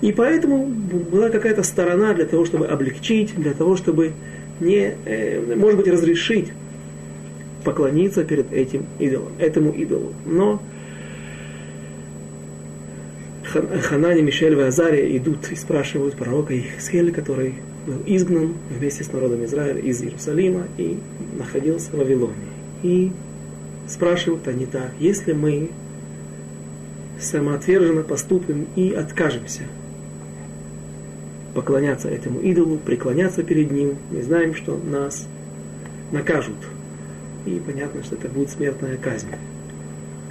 [0.00, 4.12] и поэтому была какая-то сторона для того, чтобы облегчить, для того, чтобы
[4.60, 6.52] не, э, может быть, разрешить
[7.64, 10.12] поклониться перед этим идолом, этому идолу.
[10.24, 10.62] Но
[13.44, 17.54] Ханани, Мишель и Азария идут и спрашивают пророка Ихсхеля, который
[17.86, 20.98] был изгнан вместе с народом Израиля из Иерусалима и
[21.38, 22.34] находился в Вавилоне.
[22.82, 23.12] И
[23.88, 25.70] спрашивают они так, если мы
[27.20, 29.62] самоотверженно поступим и откажемся
[31.56, 35.26] поклоняться этому идолу, преклоняться перед ним, мы знаем, что нас
[36.12, 36.56] накажут.
[37.46, 39.28] И понятно, что это будет смертная казнь.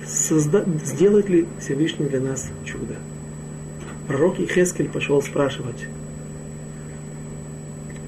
[0.05, 0.63] Созда...
[0.83, 2.95] Сделает ли Всевышний для нас чудо?
[4.07, 5.87] Пророк Ихескель пошел спрашивать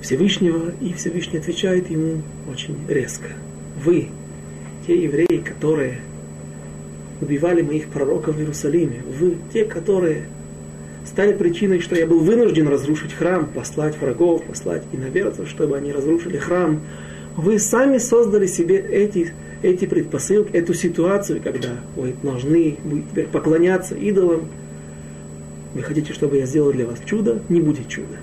[0.03, 3.29] Всевышнего, и Всевышний отвечает ему очень резко.
[3.83, 4.09] Вы,
[4.85, 6.01] те евреи, которые
[7.21, 10.25] убивали моих пророков в Иерусалиме, вы, те, которые
[11.05, 16.37] стали причиной, что я был вынужден разрушить храм, послать врагов, послать иноверцев, чтобы они разрушили
[16.37, 16.81] храм.
[17.35, 22.77] Вы сами создали себе эти, эти предпосылки, эту ситуацию, когда вы должны
[23.11, 24.47] теперь поклоняться идолам.
[25.73, 27.41] Вы хотите, чтобы я сделал для вас чудо?
[27.49, 28.17] Не будет чуда.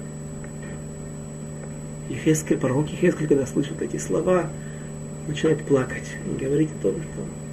[2.11, 4.51] И Хескель, пророк Хескель, когда слышит эти слова,
[5.27, 7.44] начинает плакать и говорить о том, что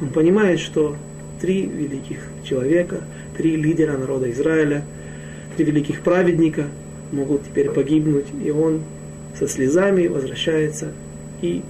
[0.00, 0.96] он понимает, что
[1.40, 3.02] три великих человека,
[3.36, 4.84] три лидера народа Израиля,
[5.56, 6.66] три великих праведника
[7.12, 8.82] могут теперь погибнуть, и он
[9.38, 10.92] со слезами возвращается
[11.42, 11.62] и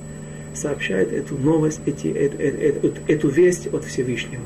[0.54, 4.42] сообщает эту новость, эти, эту, эту, эту, эту весть от Всевышнего.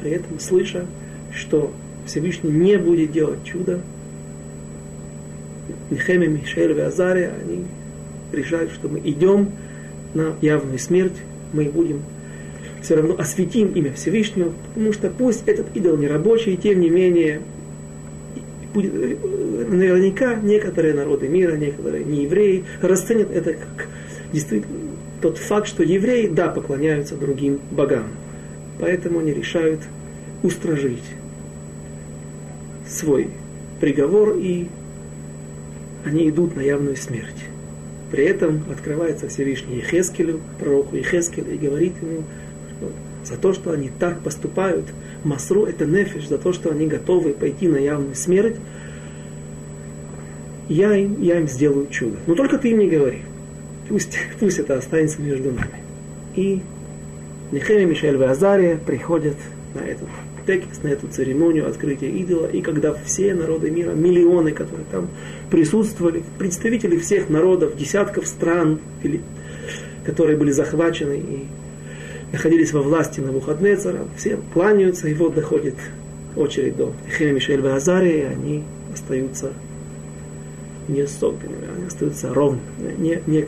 [0.00, 0.86] При этом слыша,
[1.32, 1.72] что
[2.06, 3.80] Всевышний не будет делать чудо,
[5.90, 7.64] Нехемия, Мишель и Азария, они
[8.32, 9.52] решают, что мы идем
[10.14, 11.16] на явную смерть,
[11.52, 12.02] мы будем
[12.82, 17.40] все равно осветим имя Всевышнего, потому что пусть этот идол не рабочий, тем не менее,
[18.74, 19.16] э,
[19.68, 23.88] наверняка некоторые народы мира, некоторые не евреи расценят это как
[24.32, 24.88] действительно
[25.20, 28.06] тот факт, что евреи, да, поклоняются другим богам.
[28.78, 29.80] Поэтому они решают
[30.42, 31.02] устражить
[32.86, 33.28] свой
[33.80, 34.68] приговор и
[36.04, 37.44] они идут на явную смерть.
[38.10, 42.24] При этом открывается Всевышний Ехескелю, пророку Ехескелю, и говорит ему,
[42.78, 42.92] что
[43.24, 44.86] за то, что они так поступают,
[45.24, 48.56] Масру это нефиш, за то, что они готовы пойти на явную смерть,
[50.68, 52.16] я им, я им сделаю чудо.
[52.26, 53.22] Но только ты им не говори.
[53.88, 55.82] Пусть, пусть это останется между нами.
[56.36, 56.62] И
[57.50, 59.36] Нехемия, Мишель и Азария приходят
[59.74, 60.08] на этот
[60.46, 65.08] текст, на эту церемонию открытия идола, и когда все народы мира, миллионы, которые там
[65.50, 68.80] присутствовали, представители всех народов, десятков стран,
[70.04, 71.46] которые были захвачены и
[72.32, 75.76] находились во власти на Навуходнецера, все кланяются, и вот доходит
[76.36, 79.52] очередь до Хеме Мишель Вазария, и они остаются
[80.88, 82.60] не согбенными, они остаются ровно,
[82.98, 83.46] не, не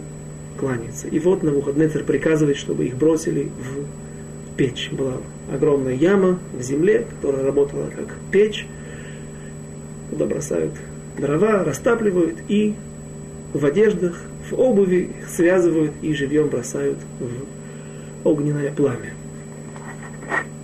[0.58, 1.08] кланяются.
[1.08, 4.90] И вот на Навуходнецер приказывает, чтобы их бросили в печь.
[4.92, 5.14] Была
[5.52, 8.66] огромная яма в земле, которая работала как печь,
[10.10, 10.72] куда бросают
[11.16, 12.74] дрова, растапливают и
[13.52, 17.59] в одеждах, в обуви их связывают и живьем бросают в
[18.24, 19.12] огненное пламя.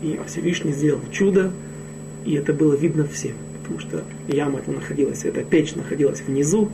[0.03, 1.53] И Всевышний сделал чудо,
[2.25, 6.71] и это было видно всем, потому что яма эта находилась, эта печь находилась внизу,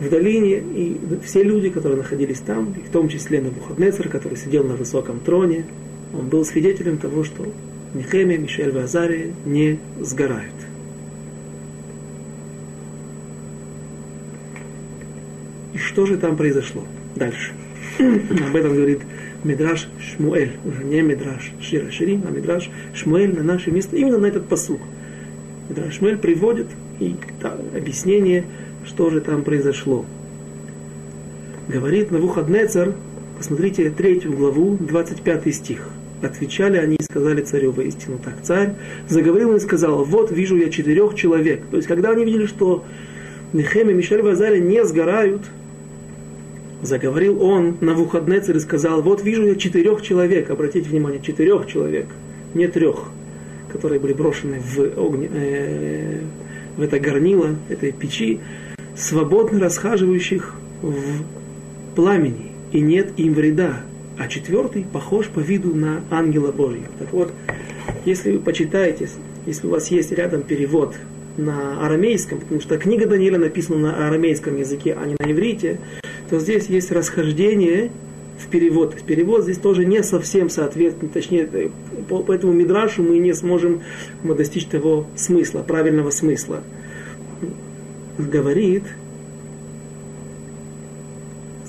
[0.00, 4.74] в долине, и все люди, которые находились там, в том числе Навуходнецер, который сидел на
[4.74, 5.64] высоком троне,
[6.12, 7.46] он был свидетелем того, что
[7.94, 10.52] Нехемия, Мишель и Азария не сгорают.
[15.72, 17.52] И что же там произошло дальше?
[17.98, 19.00] Об этом говорит
[19.44, 24.26] Мидраш Шмуэль, уже не Мидраш Шира Ширим, а Мидраш Шмуэль на наше место, именно на
[24.26, 24.80] этот посук.
[25.68, 28.44] Мидраш Шмуэль приводит и да, объяснение,
[28.86, 30.06] что же там произошло.
[31.68, 32.94] говорит Навуходнецар,
[33.36, 35.90] посмотрите третью главу, 25 стих.
[36.22, 38.42] Отвечали они и сказали царю воистину так.
[38.42, 38.74] Царь
[39.08, 41.60] заговорил и сказал, вот вижу я четырех человек.
[41.70, 42.84] То есть, когда они видели, что
[43.52, 45.42] Нехем и Мишель Вазаля не сгорают,
[46.84, 52.06] заговорил он на Вуходнецер и сказал, вот вижу я четырех человек, обратите внимание, четырех человек,
[52.52, 53.04] не трех,
[53.72, 56.20] которые были брошены в, огне, э,
[56.76, 58.40] в это горнило, этой печи,
[58.96, 61.24] свободно расхаживающих в
[61.94, 63.80] пламени, и нет им вреда.
[64.18, 66.86] А четвертый похож по виду на ангела Божьего.
[66.98, 67.32] Так вот,
[68.04, 69.08] если вы почитаете,
[69.46, 70.94] если у вас есть рядом перевод
[71.36, 75.80] на арамейском, потому что книга Даниила написана на арамейском языке, а не на иврите,
[76.30, 77.90] то здесь есть расхождение
[78.38, 78.96] в перевод.
[79.02, 81.48] Перевод здесь тоже не совсем соответствует, точнее,
[82.08, 83.82] по, по этому мидрашу мы не сможем
[84.22, 86.62] мы достичь того смысла, правильного смысла.
[88.18, 88.84] Говорит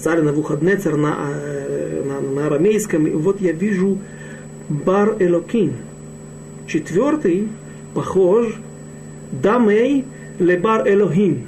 [0.06, 3.98] царь Навуходнецер на, э, на, на арамейском, и вот я вижу
[4.70, 5.74] Бар Элокин.
[6.68, 7.48] Четвертый
[7.96, 8.56] похож
[9.42, 10.06] Дамей
[10.40, 11.48] Лебар Элохим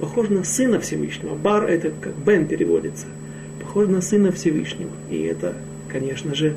[0.00, 1.34] похож на Сына Всевышнего.
[1.34, 3.06] Бар это как Бен переводится.
[3.60, 4.90] Похож на Сына Всевышнего.
[5.10, 5.54] И это,
[5.88, 6.56] конечно же,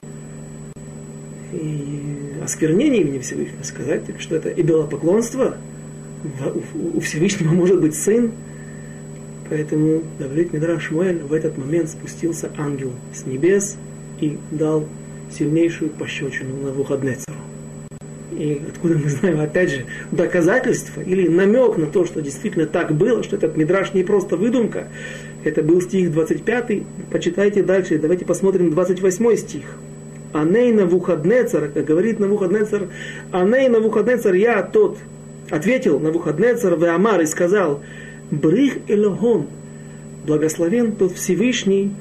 [1.52, 3.64] и осквернение имени Всевышнего.
[3.64, 5.58] Сказать, что это идолопоклонство.
[6.96, 8.32] У Всевышнего может быть сын.
[9.50, 13.78] Поэтому, говорит Мидраш Шмуэль, в этот момент спустился ангел с небес
[14.22, 14.88] и дал
[15.38, 17.38] сильнейшую пощечину на Вуходнецеру.
[18.34, 23.24] И откуда мы знаем, опять же, доказательства или намек на то, что действительно так было,
[23.24, 24.88] что этот мидраж не просто выдумка.
[25.44, 29.66] Это был стих 25, почитайте дальше, давайте посмотрим 28 стих.
[30.34, 32.88] Аней Навуходнецар, как говорит Навуходнецар,
[33.32, 34.98] Аней Навуходнецар, я тот,
[35.50, 37.82] ответил Навуходнецар в Амар и сказал,
[38.32, 39.48] Брих Элогон,
[40.26, 41.92] благословен тот Всевышний,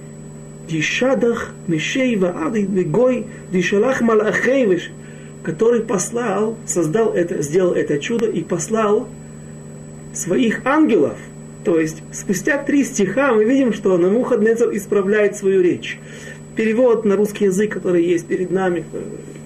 [0.68, 4.90] Дишадах Мишей Ваады Гой Дишалах Малахейвиш,
[5.42, 9.08] который послал, создал это, сделал это чудо и послал
[10.12, 11.18] своих ангелов.
[11.64, 15.98] То есть спустя три стиха мы видим, что Намуходнецер исправляет свою речь.
[16.56, 18.84] Перевод на русский язык, который есть перед нами,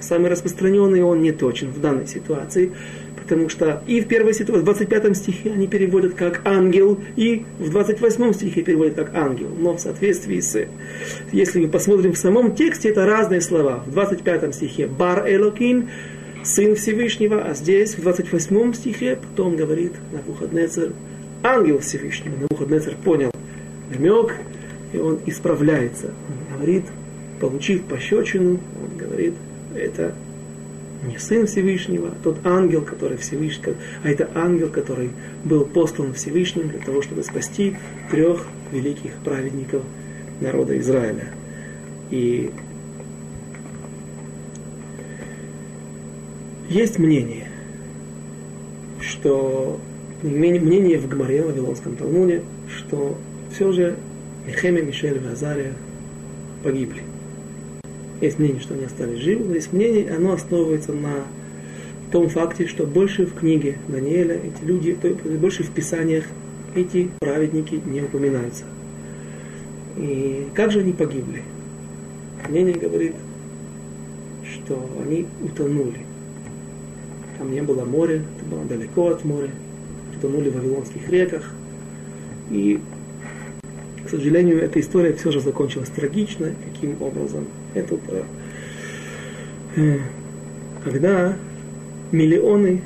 [0.00, 2.72] самый распространенный, он не точен в данной ситуации
[3.26, 7.70] потому что и в первой ситуации, в 25 стихе они переводят как ангел, и в
[7.70, 9.48] 28 стихе переводят как ангел.
[9.58, 10.66] Но в соответствии с,
[11.32, 13.82] если мы посмотрим в самом тексте, это разные слова.
[13.84, 15.90] В 25 стихе бар элокин,
[16.44, 20.92] сын Всевышнего, а здесь в 28 стихе потом говорит Навуходнецер,
[21.42, 22.34] ангел Всевышнего.
[22.48, 23.32] Навуходнецер понял
[23.90, 24.36] намек,
[24.92, 26.12] и он исправляется.
[26.28, 26.84] Он говорит,
[27.40, 29.34] получив пощечину, он говорит,
[29.74, 30.14] это
[31.06, 35.10] не сын Всевышнего, тот ангел, который Всевышний, а это ангел, который
[35.44, 37.76] был послан Всевышним для того, чтобы спасти
[38.10, 39.82] трех великих праведников
[40.40, 41.28] народа Израиля.
[42.10, 42.50] И
[46.68, 47.48] есть мнение,
[49.00, 49.80] что
[50.22, 53.16] мнение в Гмаре, в Вавилонском Талмуде, что
[53.52, 53.96] все же
[54.46, 55.74] Мехеме, Мишель и Азария
[56.62, 57.02] погибли.
[58.20, 61.24] Есть мнение, что они остались живы, но есть мнение, оно основывается на
[62.10, 66.24] том факте, что больше в книге Даниэля эти люди, то больше в Писаниях
[66.74, 68.64] эти праведники не упоминаются.
[69.96, 71.42] И как же они погибли?
[72.48, 73.14] Мнение говорит,
[74.44, 76.00] что они утонули.
[77.38, 79.50] Там не было моря, это было далеко от моря,
[80.16, 81.52] утонули в Вавилонских реках.
[82.50, 82.80] И
[84.06, 86.54] к сожалению, эта история все же закончилась трагично.
[86.72, 87.46] Каким образом?
[87.76, 87.98] Это
[89.76, 89.98] э,
[90.82, 91.36] когда
[92.10, 92.80] миллионы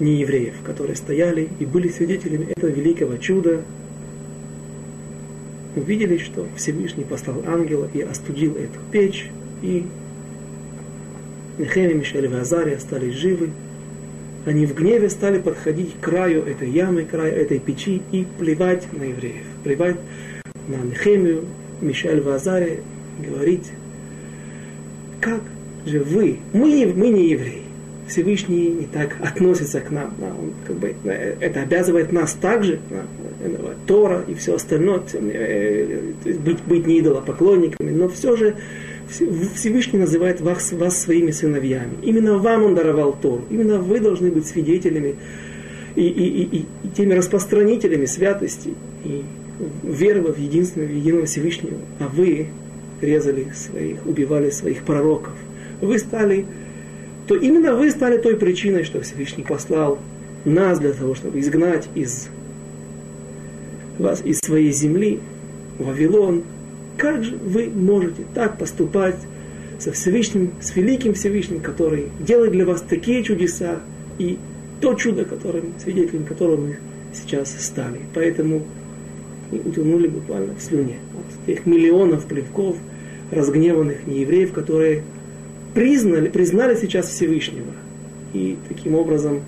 [0.00, 3.62] неевреев, которые стояли и были свидетелями этого великого чуда,
[5.74, 9.30] увидели, что Всевышний послал ангела и остудил эту печь,
[9.62, 9.86] и
[11.56, 13.50] Нехеми, Мишель и Азария стали живы.
[14.44, 18.86] Они в гневе стали подходить к краю этой ямы, к краю этой печи и плевать
[18.92, 19.96] на евреев, плевать
[20.68, 21.46] на Нехемию,
[21.80, 22.82] Мишель Вазаре
[23.18, 23.70] говорить,
[25.20, 25.42] как
[25.86, 27.62] же вы, мы, мы не евреи,
[28.08, 30.14] Всевышний не так относится к нам.
[30.18, 30.94] Да, он, как бы,
[31.40, 33.02] это обязывает нас также, да,
[33.86, 36.12] Тора и все остальное, э,
[36.44, 38.56] быть, быть не идолопоклонниками, но все же
[39.08, 41.92] Всевышний называет вас, вас своими сыновьями.
[42.02, 43.44] Именно вам он даровал Тору.
[43.50, 45.16] Именно вы должны быть свидетелями
[45.94, 48.74] и, и, и, и теми распространителями святости.
[49.04, 49.22] И
[49.82, 52.48] веровав в единственного, в единого Всевышнего, а вы
[53.00, 55.34] резали своих, убивали своих пророков,
[55.80, 56.46] вы стали,
[57.26, 59.98] то именно вы стали той причиной, что Всевышний послал
[60.44, 62.28] нас для того, чтобы изгнать из
[63.98, 65.20] вас из своей земли,
[65.78, 66.44] Вавилон.
[66.96, 69.16] Как же вы можете так поступать
[69.78, 73.80] со Всевышним, с великим Всевышним, который делает для вас такие чудеса
[74.18, 74.38] и
[74.80, 76.78] то чудо, которым, свидетелем которого мы
[77.12, 78.00] сейчас стали.
[78.14, 78.64] Поэтому
[79.50, 82.76] и утонули буквально в слюне от тех миллионов плевков
[83.30, 85.02] разгневанных неевреев, которые
[85.74, 87.72] признали, признали сейчас Всевышнего.
[88.32, 89.42] И таким образом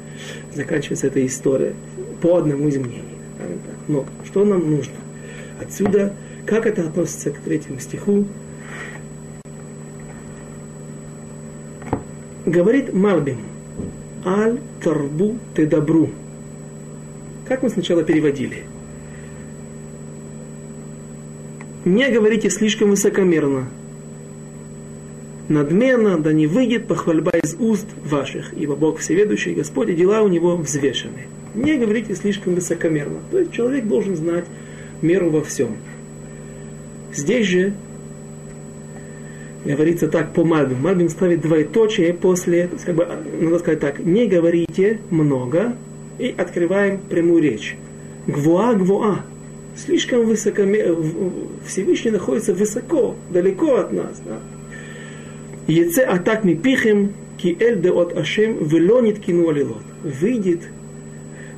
[0.55, 1.75] заканчивается эта история
[2.21, 3.05] по одному из мнений.
[3.89, 4.95] Но что нам нужно?
[5.61, 6.15] Отсюда,
[6.47, 8.25] как это относится к третьему стиху,
[12.47, 13.41] говорит Малбим,
[14.25, 16.11] аль тарбу ты добру.
[17.47, 18.65] Как мы сначала переводили?
[21.85, 23.69] Не говорите слишком высокомерно,
[25.49, 30.29] надменно, да не выйдет похвальба из уст ваших, ибо Бог всеведущий, Господь, и дела у
[30.29, 31.27] него взвешены.
[31.55, 33.21] Не говорите слишком высокомерно.
[33.31, 34.45] То есть человек должен знать
[35.03, 35.77] меру во всем.
[37.13, 37.73] Здесь же
[39.65, 40.81] говорится так по Мальбим.
[40.81, 43.09] Мальбим ставит двоеточие после, как бы,
[43.41, 45.75] надо сказать так, не говорите много,
[46.19, 47.77] и открываем прямую речь.
[48.27, 49.25] Гвуа, гвуа.
[49.77, 50.63] Слишком высоко,
[51.67, 54.21] Всевышний находится высоко, далеко от нас.
[54.25, 54.39] Да?
[55.67, 59.83] Еце атак ми пихем, ки эль де от ашем, велонит кину алилот.
[60.03, 60.63] Выйдет,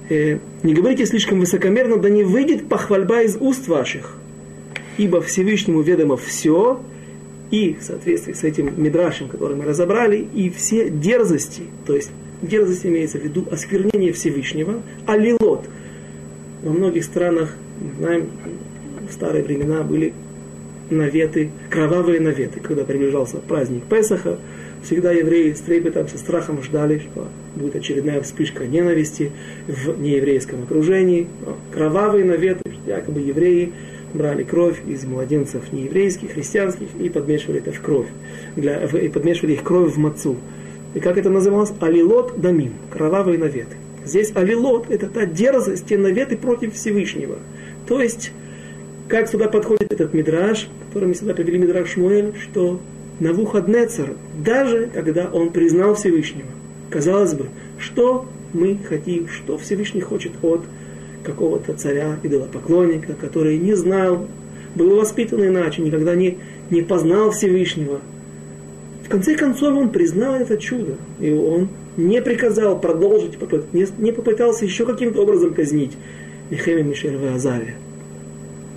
[0.09, 4.19] э, не говорите слишком высокомерно, да не выйдет похвальба из уст ваших.
[4.99, 6.81] Ибо Всевышнему ведомо все,
[7.51, 12.11] и в соответствии с этим мидрашем, который мы разобрали, и все дерзости, то есть
[12.43, 15.67] дерзость имеется в виду осквернение Всевышнего, алилот.
[16.63, 17.57] Во многих странах,
[17.99, 18.29] знаем,
[19.09, 20.13] в старые времена были
[20.91, 24.39] наветы, кровавые наветы, когда приближался праздник Песаха,
[24.83, 29.33] всегда евреи с трепетом, со страхом ждали, что будет очередная вспышка ненависти
[29.67, 31.29] в нееврейском окружении.
[31.73, 33.73] Кровавые наветы, якобы евреи
[34.13, 38.09] брали кровь из младенцев нееврейских, христианских и подмешивали это в кровь,
[38.57, 40.37] для, и подмешивали их кровь в мацу.
[40.95, 41.73] И как это называлось?
[41.81, 43.77] Алилот дамим, кровавые наветы.
[44.05, 47.39] Здесь алилот– это та дерзость, те наветы против Всевышнего.
[47.93, 48.33] То есть,
[49.07, 52.81] как сюда подходит этот мидраж, который мы сюда привели мидраж Шмуэль, что
[53.21, 56.49] Навуходнецер, даже когда он признал Всевышнего,
[56.89, 58.25] казалось бы, что
[58.55, 60.63] мы хотим, что Всевышний хочет от
[61.23, 64.27] какого-то царя, идолопоклонника, который не знал,
[64.75, 66.39] был воспитан иначе, никогда не,
[66.71, 68.01] не познал Всевышнего.
[69.05, 71.69] В конце концов он признал это чудо, и он
[71.99, 73.37] не приказал продолжить,
[73.75, 75.93] не, не попытался еще каким-то образом казнить
[76.53, 77.77] Нехемия Мишель Азария.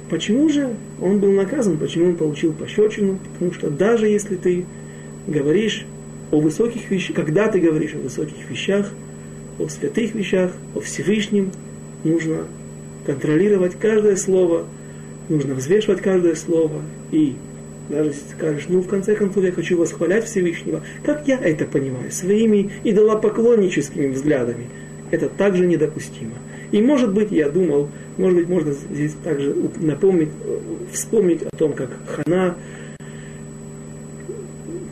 [0.09, 3.19] Почему же он был наказан, почему он получил пощечину?
[3.33, 4.65] Потому что даже если ты
[5.27, 5.85] говоришь
[6.31, 8.93] о высоких вещах, когда ты говоришь о высоких вещах,
[9.59, 11.51] о святых вещах, о Всевышнем,
[12.05, 12.43] нужно
[13.05, 14.67] контролировать каждое слово,
[15.27, 16.81] нужно взвешивать каждое слово.
[17.11, 17.35] И
[17.89, 21.65] даже если ты скажешь, ну в конце концов я хочу восхвалять Всевышнего, как я это
[21.65, 24.67] понимаю, своими идолопоклонническими взглядами,
[25.11, 26.35] это также недопустимо.
[26.75, 30.27] И может быть, я думал, может быть, можно здесь также напомнить,
[30.91, 32.57] вспомнить о том, как Хана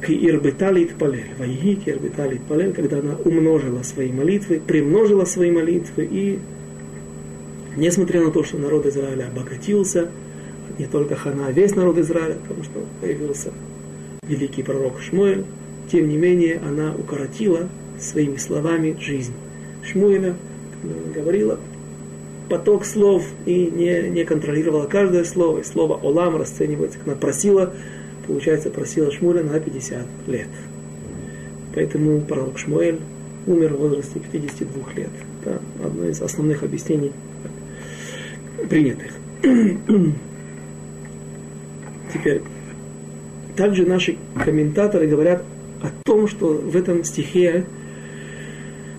[0.07, 6.39] Кирбеталит Палель, Вайги Кирбеталит Палель, когда она умножила свои молитвы, примножила свои молитвы, и
[7.75, 10.09] несмотря на то, что народ Израиля обогатился,
[10.79, 13.51] не только Хана, а весь народ Израиля, потому что появился
[14.25, 15.43] великий пророк Шмуэль,
[15.91, 17.67] тем не менее она укоротила
[17.99, 19.33] своими словами жизнь
[19.83, 20.37] Шмуэля,
[21.13, 21.59] говорила
[22.49, 25.59] поток слов и не, не контролировала каждое слово.
[25.59, 27.73] И слово «олам» расценивается, как она просила,
[28.27, 30.47] получается, просила Шмуэля на 50 лет.
[31.73, 32.99] Поэтому пророк Шмуэль
[33.47, 35.09] умер в возрасте 52 лет.
[35.41, 37.11] Это одно из основных объяснений
[38.69, 39.11] принятых.
[42.13, 42.41] Теперь,
[43.55, 45.43] также наши комментаторы говорят
[45.81, 47.65] о том, что в этом стихе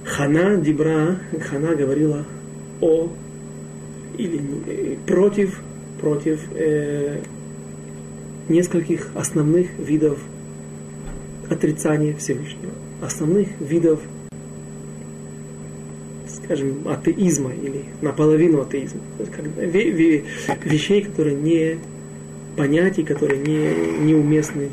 [0.05, 1.19] Хана Дибра,
[1.49, 2.25] Хана говорила
[2.81, 3.09] о
[4.17, 5.61] или э, против,
[6.01, 7.21] против э,
[8.49, 10.19] нескольких основных видов
[11.49, 14.01] отрицания Всевышнего, основных видов,
[16.29, 19.01] скажем, атеизма или наполовину атеизма,
[20.65, 21.79] вещей, которые не
[22.57, 24.71] понятий, которые не, неуместны,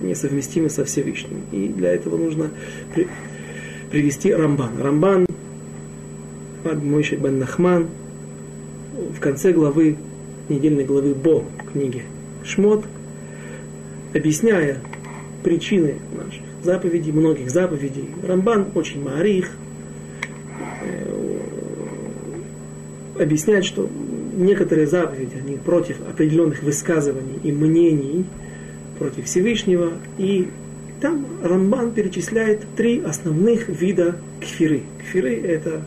[0.00, 1.42] несовместимы со Всевышним.
[1.52, 2.50] И для этого нужно
[2.94, 3.08] при,
[3.90, 4.80] привести Рамбан.
[4.80, 5.25] Рамбан
[6.74, 7.88] Мойши бен Нахман
[9.16, 9.96] в конце главы,
[10.48, 12.02] недельной главы Бо книги
[12.44, 12.84] Шмот,
[14.14, 14.80] объясняя
[15.42, 18.08] причины наших заповедей, многих заповедей.
[18.26, 19.50] Рамбан очень маарих,
[20.82, 21.16] э,
[23.18, 23.88] объясняет, что
[24.36, 28.26] некоторые заповеди, они против определенных высказываний и мнений
[28.98, 29.92] против Всевышнего.
[30.18, 30.48] И
[31.00, 34.82] там Рамбан перечисляет три основных вида кфиры.
[34.98, 35.82] Кфиры– это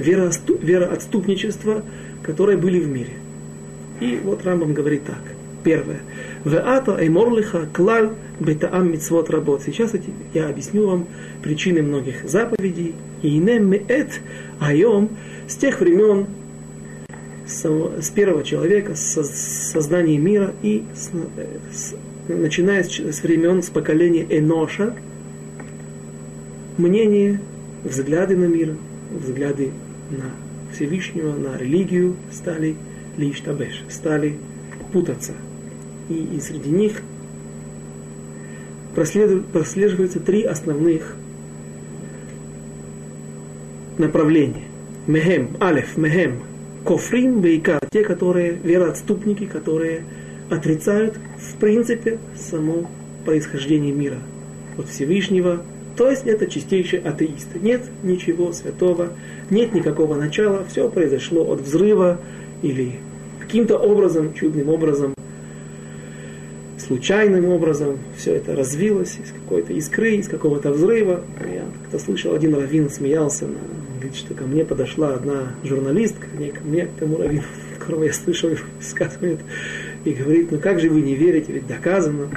[0.00, 1.82] вероотступничество,
[2.22, 3.12] которые были в мире.
[4.00, 5.20] И вот Рамбам говорит так.
[5.64, 6.00] Первое.
[6.44, 9.62] Веата эйморлиха клаль бетаам мицвот работ.
[9.66, 9.92] Сейчас
[10.32, 11.06] я объясню вам
[11.42, 12.94] причины многих заповедей.
[13.22, 14.20] И не меэт
[14.60, 15.10] айом
[15.48, 16.26] с тех времен,
[17.46, 19.24] с первого человека, с
[19.72, 21.10] создания мира и с,
[21.74, 21.94] с,
[22.28, 24.94] начиная с, с времен, с поколения Эноша,
[26.76, 27.40] мнение,
[27.84, 28.76] взгляды на мир,
[29.10, 29.72] взгляды
[30.10, 30.32] на
[30.72, 32.76] Всевышнего, на религию стали
[33.16, 34.36] лиштабеш, стали
[34.92, 35.32] путаться.
[36.08, 37.02] И, и среди них
[38.94, 41.16] прослеживаются три основных
[43.98, 44.64] направления.
[45.06, 46.42] Мехем, алеф, мехем,
[46.84, 50.02] кофрим, вейка, те, которые вероотступники, которые
[50.50, 52.90] отрицают в принципе само
[53.24, 54.18] происхождение мира
[54.76, 55.62] от Всевышнего,
[55.98, 57.58] то есть это чистейшие атеисты.
[57.60, 59.14] Нет ничего святого,
[59.50, 62.20] нет никакого начала, все произошло от взрыва
[62.62, 63.00] или
[63.40, 65.14] каким-то образом, чудным образом,
[66.78, 71.24] случайным образом все это развилось из какой-то искры, из какого-то взрыва.
[71.40, 73.46] Я как-то слышал, один раввин смеялся,
[73.96, 77.42] говорит, что ко мне подошла одна журналистка, не ко мне, к тому раввину,
[77.80, 79.40] которого я слышал, рассказывает,
[80.04, 82.30] и говорит, ну как же вы не верите, ведь доказано,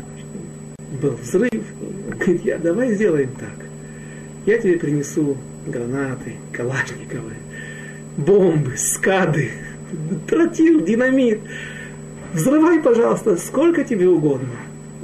[1.00, 1.64] был взрыв.
[2.22, 3.66] Говорит, я, давай сделаем так.
[4.46, 7.38] Я тебе принесу гранаты, калашниковые,
[8.16, 9.50] бомбы, скады,
[10.28, 11.40] тротил, динамит.
[12.34, 14.50] Взрывай, пожалуйста, сколько тебе угодно.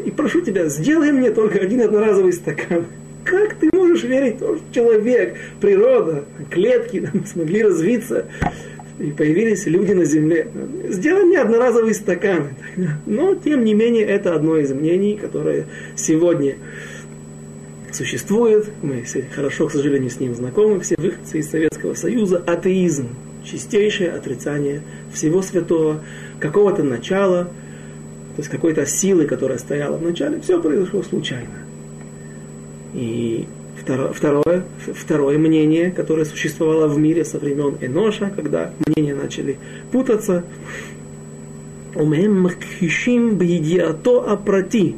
[0.05, 2.86] И прошу тебя, сделай мне только один одноразовый стакан.
[3.26, 8.28] Как ты можешь верить, что человек, природа, клетки там, смогли развиться,
[8.99, 10.47] и появились люди на земле.
[10.89, 12.49] Сделай мне одноразовый стакан.
[13.05, 15.65] Но, тем не менее, это одно из мнений, которое
[15.95, 16.55] сегодня
[17.95, 18.69] существует.
[18.81, 22.43] Мы хорошо, к сожалению, с ним знакомы, все выходцы из Советского Союза.
[22.45, 23.09] Атеизм.
[23.43, 24.81] Чистейшее отрицание
[25.13, 26.03] всего святого,
[26.39, 30.41] какого-то начала, то есть какой-то силы, которая стояла в начале.
[30.41, 31.63] Все произошло случайно.
[32.93, 33.47] И
[34.13, 34.63] Второе,
[34.93, 39.59] второе мнение, которое существовало в мире со времен Эноша, когда мнения начали
[39.91, 40.43] путаться.
[41.95, 44.95] Умем махишим бьедиато апрати.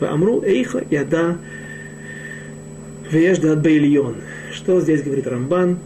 [0.00, 1.38] Амру эйха яда
[3.10, 4.16] вежда бейльон.
[4.52, 5.78] Что здесь говорит Рамбан?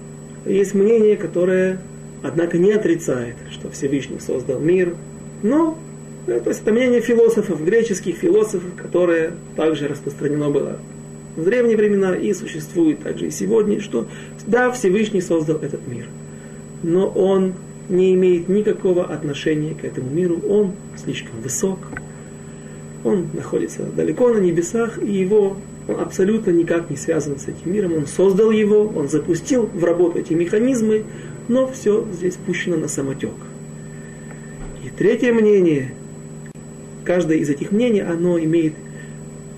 [0.46, 1.80] Есть мнение, которое,
[2.22, 4.94] однако, не отрицает, что Всевышний создал мир,
[5.42, 5.78] но
[6.26, 10.78] то есть это мнение философов, греческих философов, которое также распространено было
[11.36, 14.06] в древние времена и существует также и сегодня, что
[14.46, 16.06] да, Всевышний создал этот мир,
[16.82, 17.54] но он
[17.88, 21.78] не имеет никакого отношения к этому миру, он слишком высок,
[23.04, 25.56] он находится далеко на небесах, и его
[25.88, 30.18] он абсолютно никак не связан с этим миром, он создал его, он запустил в работу
[30.18, 31.04] эти механизмы,
[31.48, 33.34] но все здесь пущено на самотек.
[34.84, 35.92] И третье мнение,
[37.04, 38.74] каждое из этих мнений, оно имеет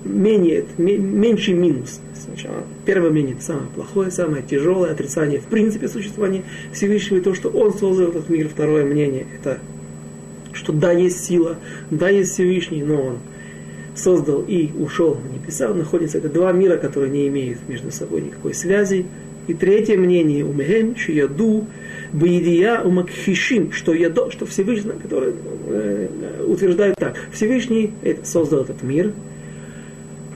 [0.03, 2.01] менее, меньший минус.
[2.15, 7.33] Сначала первое мнение это самое плохое, самое тяжелое отрицание в принципе существования Всевышнего, и то,
[7.33, 8.49] что Он создал этот мир.
[8.49, 9.59] Второе мнение это,
[10.51, 11.57] что да, есть сила,
[11.89, 13.17] да, есть Всевышний, но Он
[13.95, 15.73] создал и ушел на небеса.
[15.73, 19.05] Находится, это два мира, которые не имеют между собой никакой связи.
[19.47, 21.65] И третье мнение, умехем, яду
[22.13, 25.33] баидия умакхишим, что ядо, что Всевышний, который
[25.67, 26.07] э,
[26.47, 27.91] утверждает так, Всевышний
[28.23, 29.11] создал этот мир,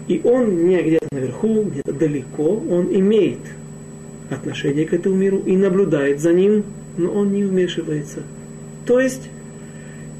[0.07, 3.39] и он не где-то наверху, где-то далеко, он имеет
[4.29, 6.63] отношение к этому миру и наблюдает за ним,
[6.97, 8.23] но он не вмешивается.
[8.85, 9.29] То есть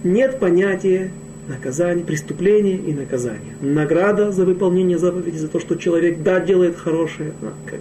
[0.03, 1.11] нет понятия
[1.47, 3.55] наказания, преступления и наказания.
[3.61, 7.79] Награда за выполнение заповеди, за то, что человек, да, делает хорошее, но как,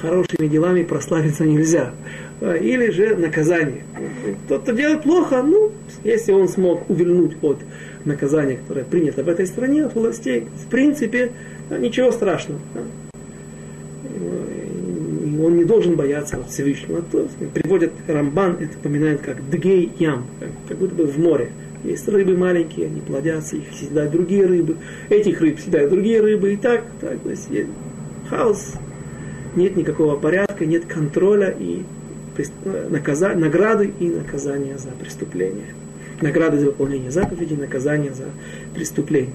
[0.00, 1.92] хорошими делами прославиться нельзя.
[2.40, 3.84] А, или же наказание.
[4.48, 5.72] Тот, кто делает плохо, ну,
[6.04, 7.58] если он смог увильнуть от
[8.04, 11.32] наказание, которое принято в этой стране от властей, в принципе,
[11.70, 12.60] ничего страшного.
[15.38, 17.02] Он не должен бояться Всевышнего.
[17.52, 20.26] Приводят Рамбан, это поминает как дгей ям,
[20.68, 21.50] как будто бы в море.
[21.86, 24.76] Есть рыбы маленькие, они плодятся, их съедают другие рыбы.
[25.08, 26.52] Этих рыб съедают другие рыбы.
[26.52, 27.48] И так, так то есть
[28.28, 28.74] хаос.
[29.54, 31.82] Нет никакого порядка, нет контроля и
[32.90, 33.34] наказа...
[33.34, 35.74] награды и наказания за преступление
[36.22, 38.26] награды за выполнение заповедей, наказание за
[38.74, 39.34] преступление.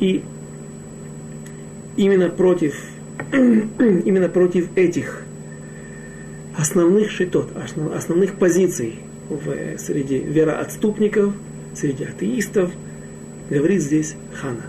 [0.00, 0.22] И
[1.96, 2.80] именно против,
[3.32, 5.22] именно против этих
[6.56, 7.50] основных шитот,
[7.94, 8.96] основных позиций
[9.28, 11.34] в, среди вероотступников,
[11.74, 12.70] среди атеистов,
[13.50, 14.64] говорит здесь Хана.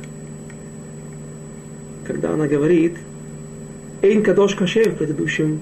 [2.06, 2.96] Когда она говорит
[4.02, 5.60] Эйн Кадош Кашем в предыдущем,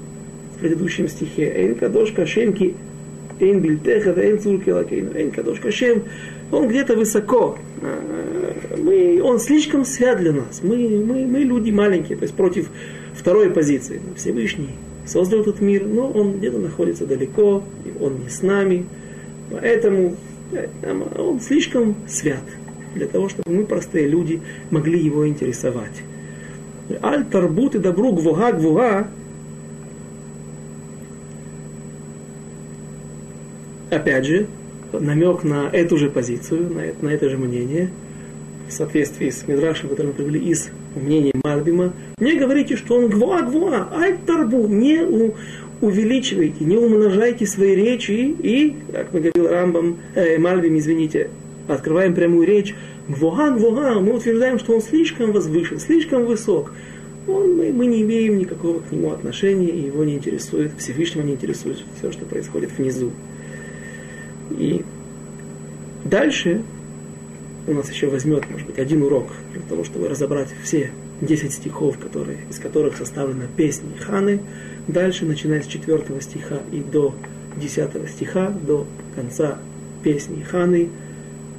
[0.56, 2.76] в предыдущем стихе, Эйн Кадош Кашем ки
[3.39, 6.04] Эйн Бильтеха, Эйн Цурки Лакейну, Эйн Кадош Кашем,
[6.52, 12.18] он где-то высоко, а, мы, он слишком свят для нас, мы, мы, мы люди маленькие,
[12.18, 12.70] то есть против
[13.14, 14.76] второй позиции, Всевышний
[15.06, 17.64] создал этот мир, но он где-то находится далеко,
[18.00, 18.86] он не с нами,
[19.50, 20.16] поэтому э,
[21.18, 22.43] он слишком свят
[22.95, 26.04] для того, чтобы мы, простые люди, могли его интересовать.
[27.02, 29.08] Аль тарбут и добру гвуга гвуга.
[33.89, 34.47] Опять же,
[34.93, 37.91] намек на эту же позицию, на это, на это же мнение,
[38.68, 43.89] в соответствии с Мидрашем, который мы привели из мнения Мальбима, не говорите, что он гва-гва,
[43.93, 45.36] ай тарбу, не у,
[45.82, 51.30] увеличивайте, не умножайте свои речи и, как мы говорил Рамбам, э, Мальбим, извините,
[51.68, 52.76] открываем прямую речь,
[53.08, 56.72] гвуа, гвуа, мы утверждаем, что он слишком возвышен, слишком высок.
[57.28, 61.34] Он, мы, мы не имеем никакого к нему отношения, и его не интересует, Всевышнего не
[61.34, 63.12] интересует все, что происходит внизу.
[64.52, 64.84] И
[66.04, 66.62] дальше
[67.68, 71.98] у нас еще возьмет, может быть, один урок для того, чтобы разобрать все 10 стихов,
[72.00, 74.42] которые, из которых составлена песня Ханы.
[74.88, 77.14] Дальше, начиная с 4 стиха и до
[77.58, 79.58] 10 стиха, до конца
[80.04, 80.90] песни Ханы,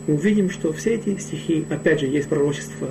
[0.06, 2.88] мы увидим, что все эти стихи, опять же, есть пророчество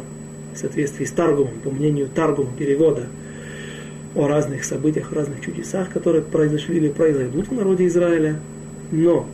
[0.54, 3.08] в соответствии с Таргумом, по мнению Таргума, перевода,
[4.16, 8.40] о разных событиях, разных чудесах, которые произошли или произойдут в народе Израиля.
[8.92, 9.28] Но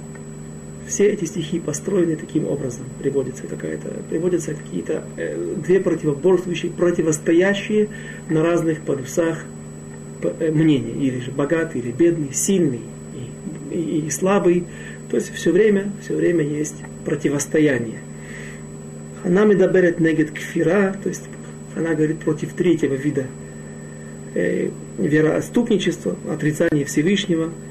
[0.88, 2.86] все эти стихи построены таким образом.
[3.00, 7.89] Приводится какая-то, приводятся какие-то э, две противоборствующие, противостоящие
[8.30, 9.45] на разных полюсах
[10.39, 10.93] э, мнения.
[10.93, 12.82] Или же богатый, или бедный, сильный
[13.71, 14.65] и, и, и слабый.
[15.09, 16.75] То есть все время, все время есть
[17.05, 17.99] противостояние.
[19.23, 21.23] Она медаберет негет кфира, то есть
[21.75, 23.28] она говорит против третьего вида
[24.34, 27.51] э, вероотступничества, отрицания Всевышнего–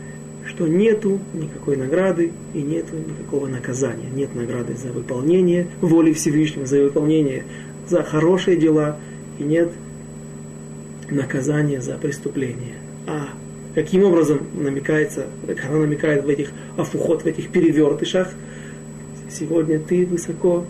[0.47, 4.09] что нету никакой награды и нету никакого наказания.
[4.15, 7.45] Нет награды за выполнение воли Всевышнего, за выполнение
[7.89, 8.99] за хорошие дела,
[9.39, 9.71] и нет
[11.11, 12.75] наказания за преступление.
[13.07, 13.29] А
[13.75, 15.27] каким образом намекается,
[15.69, 18.33] она намекает в этих афухот, в этих перевертышах,
[19.31, 20.65] сегодня ты высоко,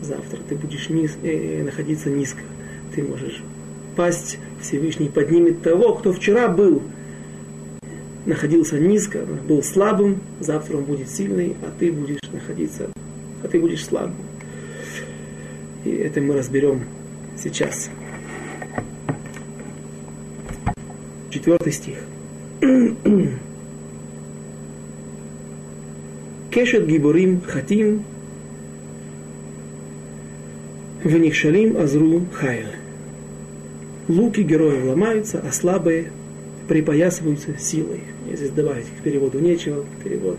[0.00, 2.42] завтра ты будешь низ, э, находиться низко.
[2.94, 3.42] Ты можешь
[3.96, 6.82] пасть, Всевышний поднимет того, кто вчера был
[8.28, 12.90] находился низко, был слабым, завтра он будет сильный, а ты будешь находиться,
[13.42, 14.16] а ты будешь слабым.
[15.84, 16.82] И это мы разберем
[17.42, 17.90] сейчас.
[21.30, 21.98] Четвертый стих.
[26.50, 28.02] Кешет гиборим хатим
[31.04, 32.68] вникшалим азру хайл.
[34.08, 36.10] Луки героев ломаются, а слабые
[36.66, 38.00] припоясываются силой.
[38.30, 40.38] И здесь добавить к переводу нечего, перевод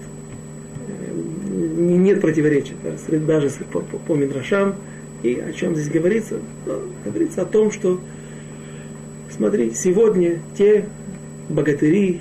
[0.87, 1.13] э,
[1.51, 2.73] нет противоречия,
[3.27, 4.75] даже по, по, по Мидрашам.
[5.21, 6.39] И о чем здесь говорится?
[6.65, 7.99] Ну, говорится о том, что,
[9.39, 10.85] смотри, сегодня те
[11.47, 12.19] богатыри,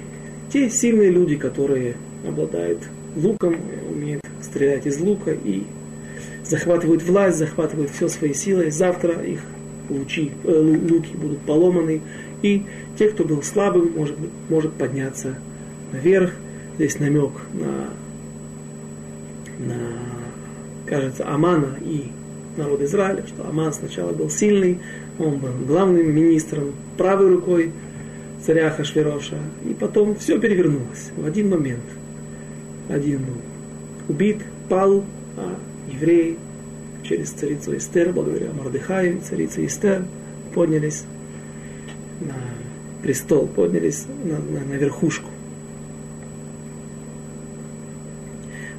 [0.53, 1.97] те сильные люди, которые
[2.27, 2.79] обладают
[3.17, 3.57] луком,
[3.91, 5.65] умеют стрелять из лука и
[6.45, 9.41] захватывают власть, захватывают все свои силы, завтра их
[9.91, 12.03] лучи, э, луки будут поломаны,
[12.43, 12.65] и
[12.97, 14.17] те, кто был слабым, может,
[14.49, 15.35] может подняться
[15.93, 16.33] наверх.
[16.77, 17.89] Здесь намек на,
[19.67, 19.75] на,
[20.87, 22.13] кажется, Амана и
[22.57, 24.79] народ Израиля, что Аман сначала был сильный,
[25.19, 27.73] он был главным министром, правой рукой
[28.45, 31.83] царя Хашвероша, и потом все перевернулось в один момент.
[32.89, 33.35] Один был
[34.09, 34.39] убит,
[34.69, 35.05] пал,
[35.37, 35.59] а
[35.93, 36.37] евреи
[37.03, 40.05] через царицу Эстер, благодаря Мордыхаю, царице Эстер,
[40.55, 41.05] поднялись
[42.21, 42.35] на
[43.03, 45.31] престол, поднялись на, на, на верхушку.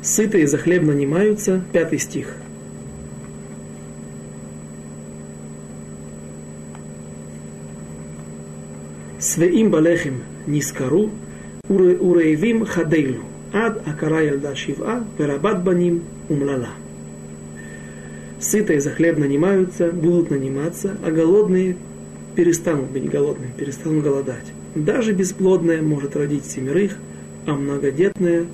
[0.01, 2.35] Сытые за хлеб нанимаются, пятый стих.
[9.39, 11.11] Свеим балехим нискару,
[11.69, 13.23] уреевим хадейлу,
[13.53, 16.71] ад акара ялда шива, верабат баним умлала.
[18.41, 21.77] Сытые за хлеб нанимаются, будут наниматься, а голодные
[22.35, 24.43] перестанут быть голодными, перестанут голодать.
[24.75, 26.97] Даже бесплодная может родить семерых,
[27.45, 28.45] а многодетная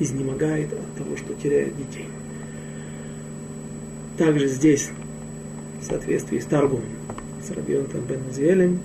[0.00, 2.08] изнемогает от того, что теряет детей.
[4.18, 4.90] Также здесь,
[5.80, 6.84] в соответствии с Таргумом,
[7.42, 8.80] с Рабионтом бен Узиэлем,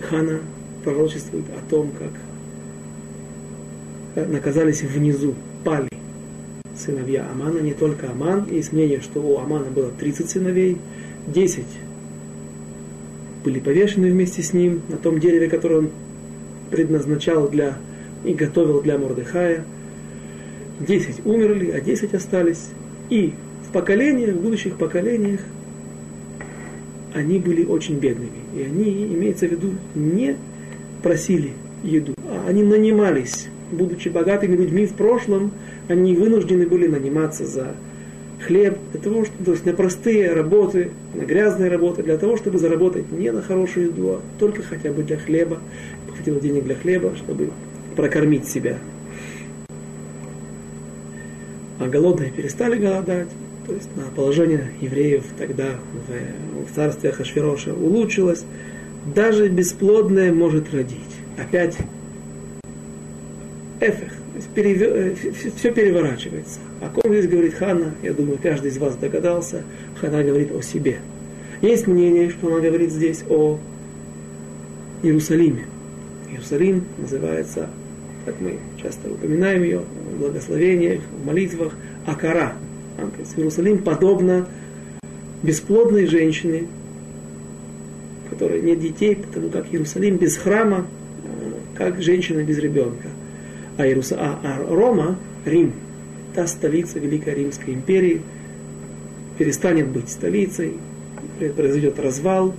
[0.00, 0.40] Хана
[0.84, 2.10] пророчествует о том, как
[4.28, 5.34] наказались внизу,
[5.64, 5.88] пали
[6.76, 8.46] сыновья Амана, не только Аман.
[8.50, 10.78] Есть мнение, что у Амана было 30 сыновей,
[11.26, 11.64] 10
[13.44, 15.90] были повешены вместе с ним на том дереве, которое он
[16.70, 17.78] предназначал для
[18.24, 19.64] и готовил для Мордыхая.
[20.80, 22.68] 10 умерли, а 10 остались.
[23.08, 23.34] И
[23.66, 25.40] в поколениях, в будущих поколениях
[27.14, 28.39] они были очень бедными.
[28.54, 30.36] И они, имеется в виду, не
[31.02, 33.48] просили еду, а они нанимались.
[33.70, 35.52] Будучи богатыми людьми в прошлом,
[35.88, 37.74] они вынуждены были наниматься за
[38.40, 42.58] хлеб, для того, чтобы, то есть на простые работы, на грязные работы, для того, чтобы
[42.58, 45.58] заработать не на хорошую еду, а только хотя бы для хлеба.
[46.14, 47.50] Хватило денег для хлеба, чтобы
[47.96, 48.78] прокормить себя.
[51.78, 53.28] А голодные перестали голодать,
[53.70, 55.76] то есть на положение евреев тогда
[56.08, 58.44] в, в царстве Хашвироша улучшилось.
[59.14, 60.98] Даже бесплодное может родить.
[61.38, 61.78] Опять
[63.80, 64.12] эфех,
[64.56, 65.14] перевер...
[65.56, 66.58] все переворачивается.
[66.80, 69.62] О ком здесь говорит Хана, я думаю, каждый из вас догадался,
[70.00, 70.98] Хана говорит о себе.
[71.62, 73.60] Есть мнение, что она говорит здесь о
[75.04, 75.66] Иерусалиме.
[76.28, 77.70] Иерусалим называется,
[78.26, 81.72] как мы часто упоминаем ее в благословениях, в молитвах,
[82.04, 82.54] Акара,
[83.36, 84.46] Иерусалим подобно
[85.42, 86.66] бесплодной женщине,
[88.26, 90.86] у которой нет детей, потому как Иерусалим без храма,
[91.24, 93.08] э, как женщина без ребенка.
[93.76, 94.12] А, Иерус...
[94.12, 95.72] а, а Рома, Рим,
[96.34, 98.22] та столица Великой Римской империи,
[99.38, 100.74] перестанет быть столицей,
[101.56, 102.54] произойдет развал,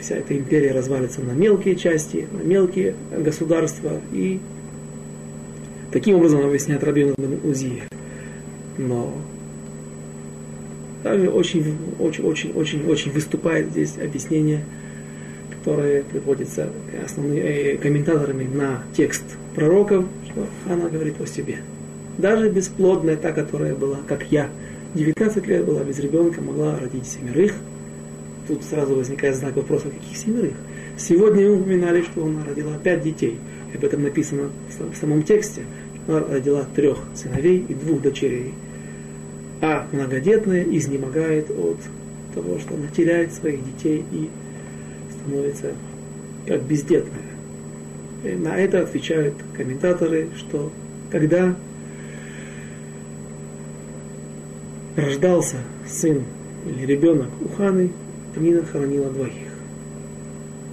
[0.00, 4.38] вся эта империя развалится на мелкие части, на мелкие государства, и
[5.92, 7.88] таким образом объясняет Рабин Узия
[8.78, 9.14] но
[11.06, 14.64] также очень, очень, очень, очень, очень выступает здесь объяснение,
[15.50, 16.70] которое приводится
[17.04, 19.22] основными э, комментаторами на текст
[19.54, 21.58] пророков, что она говорит о себе.
[22.18, 24.48] Даже бесплодная, та, которая была, как я,
[24.94, 27.52] 19 лет была без ребенка, могла родить семерых.
[28.48, 30.54] Тут сразу возникает знак вопроса, каких семерых?
[30.96, 33.38] Сегодня мы упоминали, что она родила пять детей.
[33.74, 35.62] Об этом написано в самом тексте.
[36.08, 38.54] Она родила трех сыновей и двух дочерей
[39.60, 41.78] а многодетная изнемогает от
[42.34, 44.28] того, что она теряет своих детей и
[45.10, 45.72] становится
[46.46, 47.22] как бездетная.
[48.24, 50.70] И на это отвечают комментаторы, что
[51.10, 51.54] когда
[54.96, 56.22] рождался сын
[56.66, 57.92] или ребенок у Ханы,
[58.34, 59.32] Пнина хоронила двоих.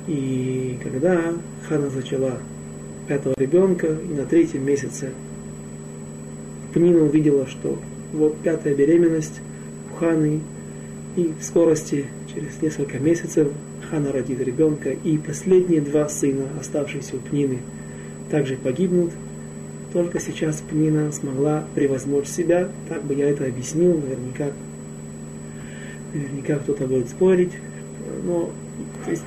[0.08, 1.34] И когда
[1.68, 2.40] Хана зачала
[3.08, 5.12] пятого ребенка, и на третьем месяце
[6.74, 7.80] Пнина увидела, что
[8.14, 9.42] вот пятая беременность
[9.92, 10.40] у Ханы,
[11.16, 13.50] и в скорости, через несколько месяцев,
[13.90, 17.60] Хана родит ребенка, и последние два сына, оставшиеся у Пнины,
[18.32, 19.12] также погибнут.
[19.92, 24.52] Только сейчас Пнина смогла превозмочь себя, так бы я это объяснил, наверняка,
[26.14, 27.52] наверняка кто-то будет спорить,
[28.24, 28.52] но
[29.06, 29.24] то есть,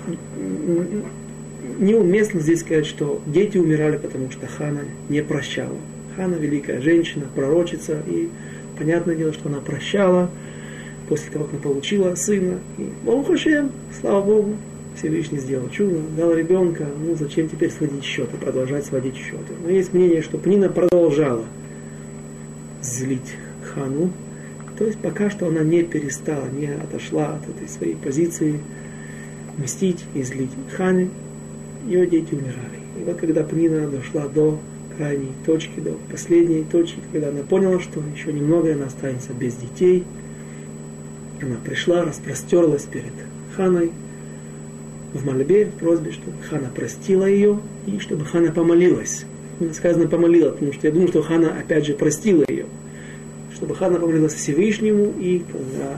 [1.78, 5.76] неуместно здесь сказать, что дети умирали, потому что Хана не прощала.
[6.16, 8.28] Хана великая женщина, пророчица, и
[8.78, 10.30] Понятное дело, что она прощала
[11.08, 12.58] после того, как она получила сына.
[12.78, 13.34] И Богу
[14.00, 14.56] слава Богу,
[14.96, 19.52] Всевышний сделал чудо, дал ребенка, ну зачем теперь сводить счеты, продолжать сводить счеты.
[19.62, 21.44] Но есть мнение, что Пнина продолжала
[22.82, 24.10] злить хану,
[24.78, 28.60] то есть пока что она не перестала, не отошла от этой своей позиции
[29.58, 31.10] мстить и злить ханы,
[31.86, 32.80] ее дети умирали.
[33.00, 34.58] И вот когда Пнина дошла до
[34.97, 40.05] крайней точки, до последней точки, когда она поняла, что еще немного, она останется без детей.
[41.40, 43.12] Она пришла, распростерлась перед
[43.57, 43.92] Ханой
[45.12, 49.24] в мольбе, в просьбе, чтобы Хана простила ее и чтобы Хана помолилась.
[49.72, 52.66] Сказано помолила, потому что я думаю, что Хана опять же простила ее.
[53.55, 55.97] Чтобы Хана помолилась Всевышнему, и когда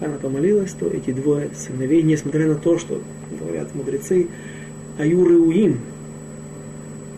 [0.00, 3.02] Хана помолилась, то эти двое сыновей, несмотря на то, что
[3.38, 4.28] говорят мудрецы,
[4.98, 5.80] Аюры Уим,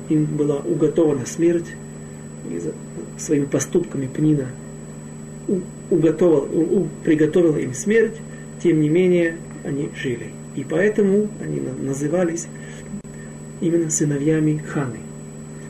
[0.09, 1.67] им была уготована смерть,
[2.49, 2.61] и
[3.19, 4.49] своими поступками Пнина
[5.91, 8.17] уготовила, у, приготовила им смерть,
[8.63, 10.31] тем не менее они жили.
[10.55, 12.47] И поэтому они назывались
[13.61, 14.99] именно сыновьями Ханы.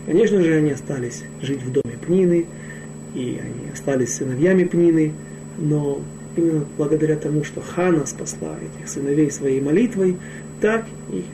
[0.07, 2.47] Конечно же, они остались жить в доме Пнины,
[3.14, 5.12] и они остались сыновьями Пнины,
[5.59, 6.01] но
[6.37, 10.16] именно благодаря тому, что Хана спасла этих сыновей своей молитвой,
[10.61, 11.24] так их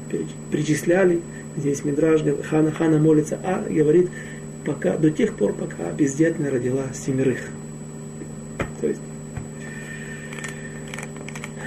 [0.51, 1.21] причисляли
[1.57, 4.09] Здесь Мидраж, Хана Хана молится, а говорит,
[4.65, 7.41] пока, до тех пор, пока бездетная родила семерых.
[8.81, 9.01] То есть,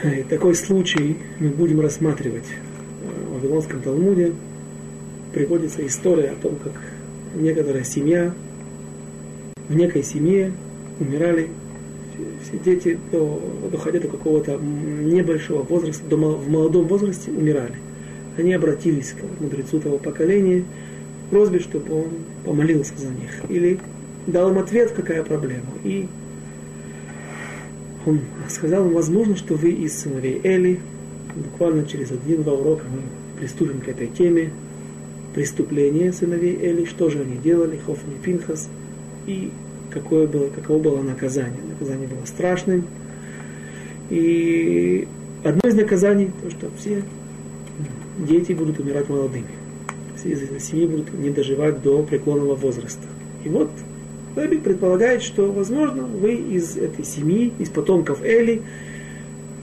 [0.03, 2.45] и такой случай мы будем рассматривать
[3.03, 4.33] в Вавилонском Талмуде.
[5.33, 6.73] Приводится история о том, как
[7.35, 8.33] некоторая семья,
[9.67, 10.51] в некой семье
[10.99, 11.49] умирали
[12.43, 13.41] все дети, до,
[13.71, 17.75] доходя до какого-то небольшого возраста, до, в молодом возрасте умирали.
[18.37, 20.63] Они обратились к мудрецу того поколения
[21.25, 22.09] в просьбе, чтобы он
[22.43, 23.31] помолился за них.
[23.49, 23.79] Или
[24.27, 25.67] дал им ответ, какая проблема.
[25.83, 26.07] И
[28.05, 30.79] он сказал им, возможно, что вы из сыновей Эли,
[31.35, 33.01] буквально через один-два урока мы
[33.39, 34.51] приступим к этой теме,
[35.33, 38.69] преступления сыновей Эли, что же они делали, Хофни Пинхас,
[39.27, 39.51] и
[39.95, 41.61] какое было, каково было наказание.
[41.71, 42.85] Наказание было страшным.
[44.09, 45.07] И
[45.43, 47.03] одно из наказаний, то, что все
[48.19, 49.47] дети будут умирать молодыми.
[50.17, 53.07] Все из семьи будут не доживать до преклонного возраста.
[53.43, 53.71] И вот
[54.35, 58.61] Рэбби предполагает, что, возможно, вы из этой семьи, из потомков Эли,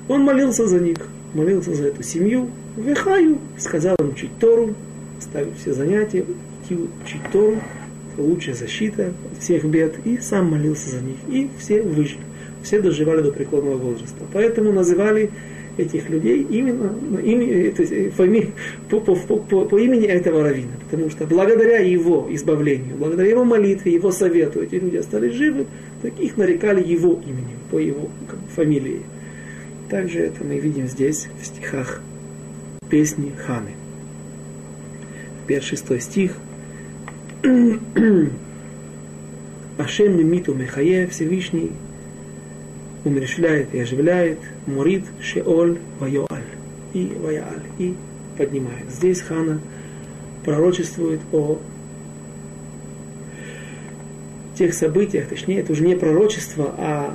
[0.09, 0.97] он молился за них,
[1.35, 4.75] молился за эту семью, Вехаю, сказал им учить Тору,
[5.21, 6.25] ставить все занятия,
[6.65, 7.57] идти учить Тору,
[8.19, 11.17] лучшая защита всех бед, и сам молился за них.
[11.29, 12.23] И все выжили,
[12.63, 14.25] все доживали до преклонного возраста.
[14.33, 15.31] Поэтому называли
[15.79, 18.15] этих людей именно имя, то есть,
[18.91, 20.73] по, по, по, по, по имени этого равина.
[20.91, 25.67] Потому что благодаря его избавлению, благодаря его молитве, его совету, эти люди остались живы,
[26.03, 29.01] так их нарекали его именем, по его как, фамилии.
[29.89, 32.03] Также это мы видим здесь, в стихах
[32.91, 33.71] песни Ханы.
[35.47, 36.37] Первый шестой стих–
[39.79, 41.73] Ашем Мимиту Мехае, Всевышний
[43.05, 46.45] умерщвляет и оживляет, Мурит Шеоль Вайоаль
[46.95, 47.97] и Ваяаль и
[48.39, 48.89] поднимает.
[48.91, 49.61] Здесь Хана
[50.45, 51.59] пророчествует о
[54.57, 57.13] тех событиях, точнее, это уже не пророчество, а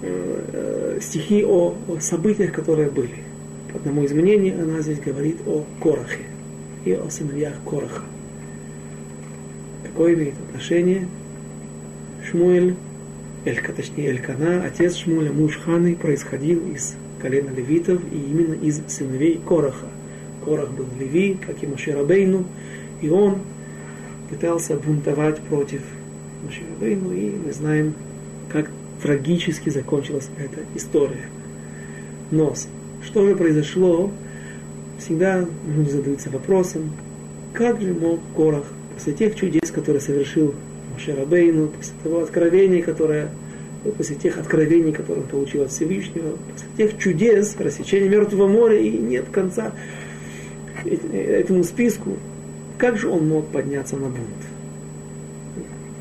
[0.00, 3.16] э, стихи о, о событиях, которые были.
[3.70, 6.35] По одному из мнений она здесь говорит о Корахе
[6.86, 8.02] и о сыновьях Короха.
[9.82, 11.08] Какое имеет отношение
[12.30, 12.76] Шмуэль,
[13.44, 19.40] Элька, точнее Элькана, отец Шмуэля, муж Ханы, происходил из колена левитов и именно из сыновей
[19.46, 19.86] Короха.
[20.44, 22.44] Корах был леви, как и Маширабейну,
[23.02, 23.40] и он
[24.30, 25.82] пытался бунтовать против
[26.44, 27.94] Маширабейну, и мы знаем,
[28.48, 28.70] как
[29.02, 31.28] трагически закончилась эта история.
[32.30, 32.54] Но
[33.02, 34.12] что же произошло
[34.98, 36.92] всегда люди задаются вопросом,
[37.52, 40.54] как же мог Корах после тех чудес, которые совершил
[40.94, 43.30] Мошерабейну, после того откровения, которое
[43.96, 48.90] после тех откровений, которые он получил от Всевышнего, после тех чудес, рассечения Мертвого моря, и
[48.90, 49.72] нет конца
[50.84, 52.16] этому списку,
[52.78, 54.20] как же он мог подняться на бунт?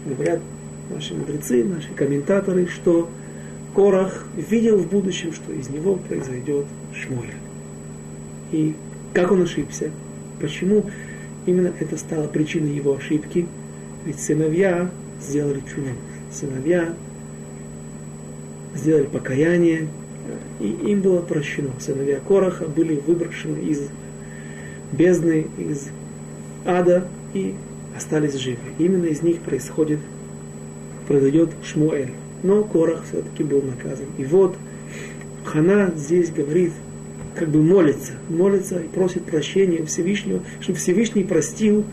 [0.06, 0.39] Говорят
[0.93, 3.10] наши мудрецы, наши комментаторы, что
[3.74, 7.36] Корах видел в будущем, что из него произойдет Шмуэль.
[8.52, 8.76] И
[9.16, 9.91] как он ошибся?
[10.41, 10.86] Почему
[11.45, 13.47] именно это стало причиной его ошибки?
[14.05, 14.91] Ведь сыновья
[15.22, 15.91] сделали чудо.
[16.32, 16.93] Сыновья
[18.76, 19.88] сделали покаяние,
[20.59, 21.72] и им было прощено.
[21.80, 23.88] Сыновья Короха были выброшены из
[24.91, 25.88] бездны, из
[26.66, 27.55] ада и
[27.95, 28.57] остались живы.
[28.78, 29.99] Именно из них происходит,
[31.07, 32.11] произойдет Шмуэль.
[32.43, 34.07] Но Корах все-таки был наказан.
[34.18, 34.57] И вот
[35.45, 36.74] Хана здесь говорит
[37.36, 41.86] как бы молится, молится и просит прощения Всевышнего, чтобы Всевышний простил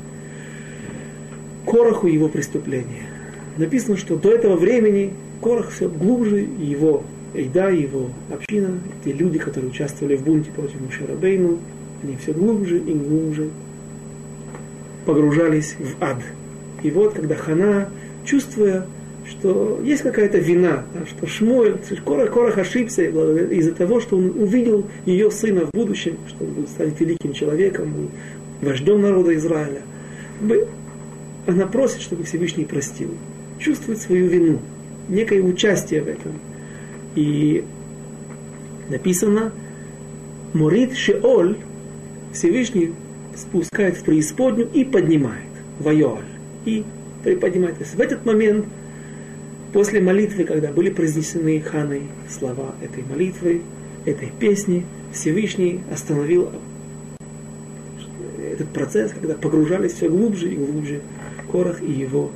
[1.66, 3.08] Короху его преступления.
[3.56, 9.70] Написано, что до этого времени Корох все глубже, его Эйда, его община, те люди, которые
[9.70, 11.58] участвовали в бунте против Мушарабейну,
[12.02, 13.50] они все глубже и глубже
[15.06, 16.18] погружались в ад.
[16.82, 17.88] И вот, когда Хана,
[18.24, 18.86] чувствуя
[19.32, 24.86] что есть какая-то вина, да, что Шмуэль, Корах, Корах ошибся из-за того, что он увидел
[25.06, 28.10] ее сына в будущем, что он стать великим человеком,
[28.60, 29.82] вождем народа Израиля.
[31.46, 33.10] Она просит, чтобы Всевышний простил.
[33.58, 34.58] Чувствует свою вину,
[35.08, 36.32] некое участие в этом.
[37.14, 37.64] И
[38.88, 39.52] написано,
[40.52, 41.56] Мурит Шеоль,
[42.32, 42.92] Всевышний
[43.34, 46.24] спускает в преисподнюю и поднимает, Вайоаль,
[46.66, 46.84] и
[47.24, 47.76] приподнимает.
[47.78, 48.66] В этот момент
[49.72, 53.62] После молитвы, когда были произнесены ханой слова этой молитвы,
[54.04, 56.50] этой песни, Всевышний остановил
[58.52, 61.00] этот процесс, когда погружались все глубже и глубже
[61.50, 62.30] Корах и его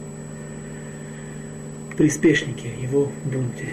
[1.97, 3.69] приспешники, его бунте.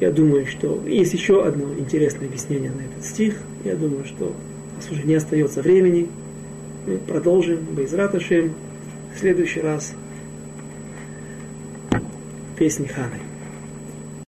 [0.00, 3.36] Я думаю, что есть еще одно интересное объяснение на этот стих.
[3.64, 4.34] Я думаю, что
[4.72, 6.08] у нас уже не остается времени.
[6.86, 8.54] Мы продолжим без раташем
[9.14, 9.94] в следующий раз
[12.60, 13.29] песни Ханы.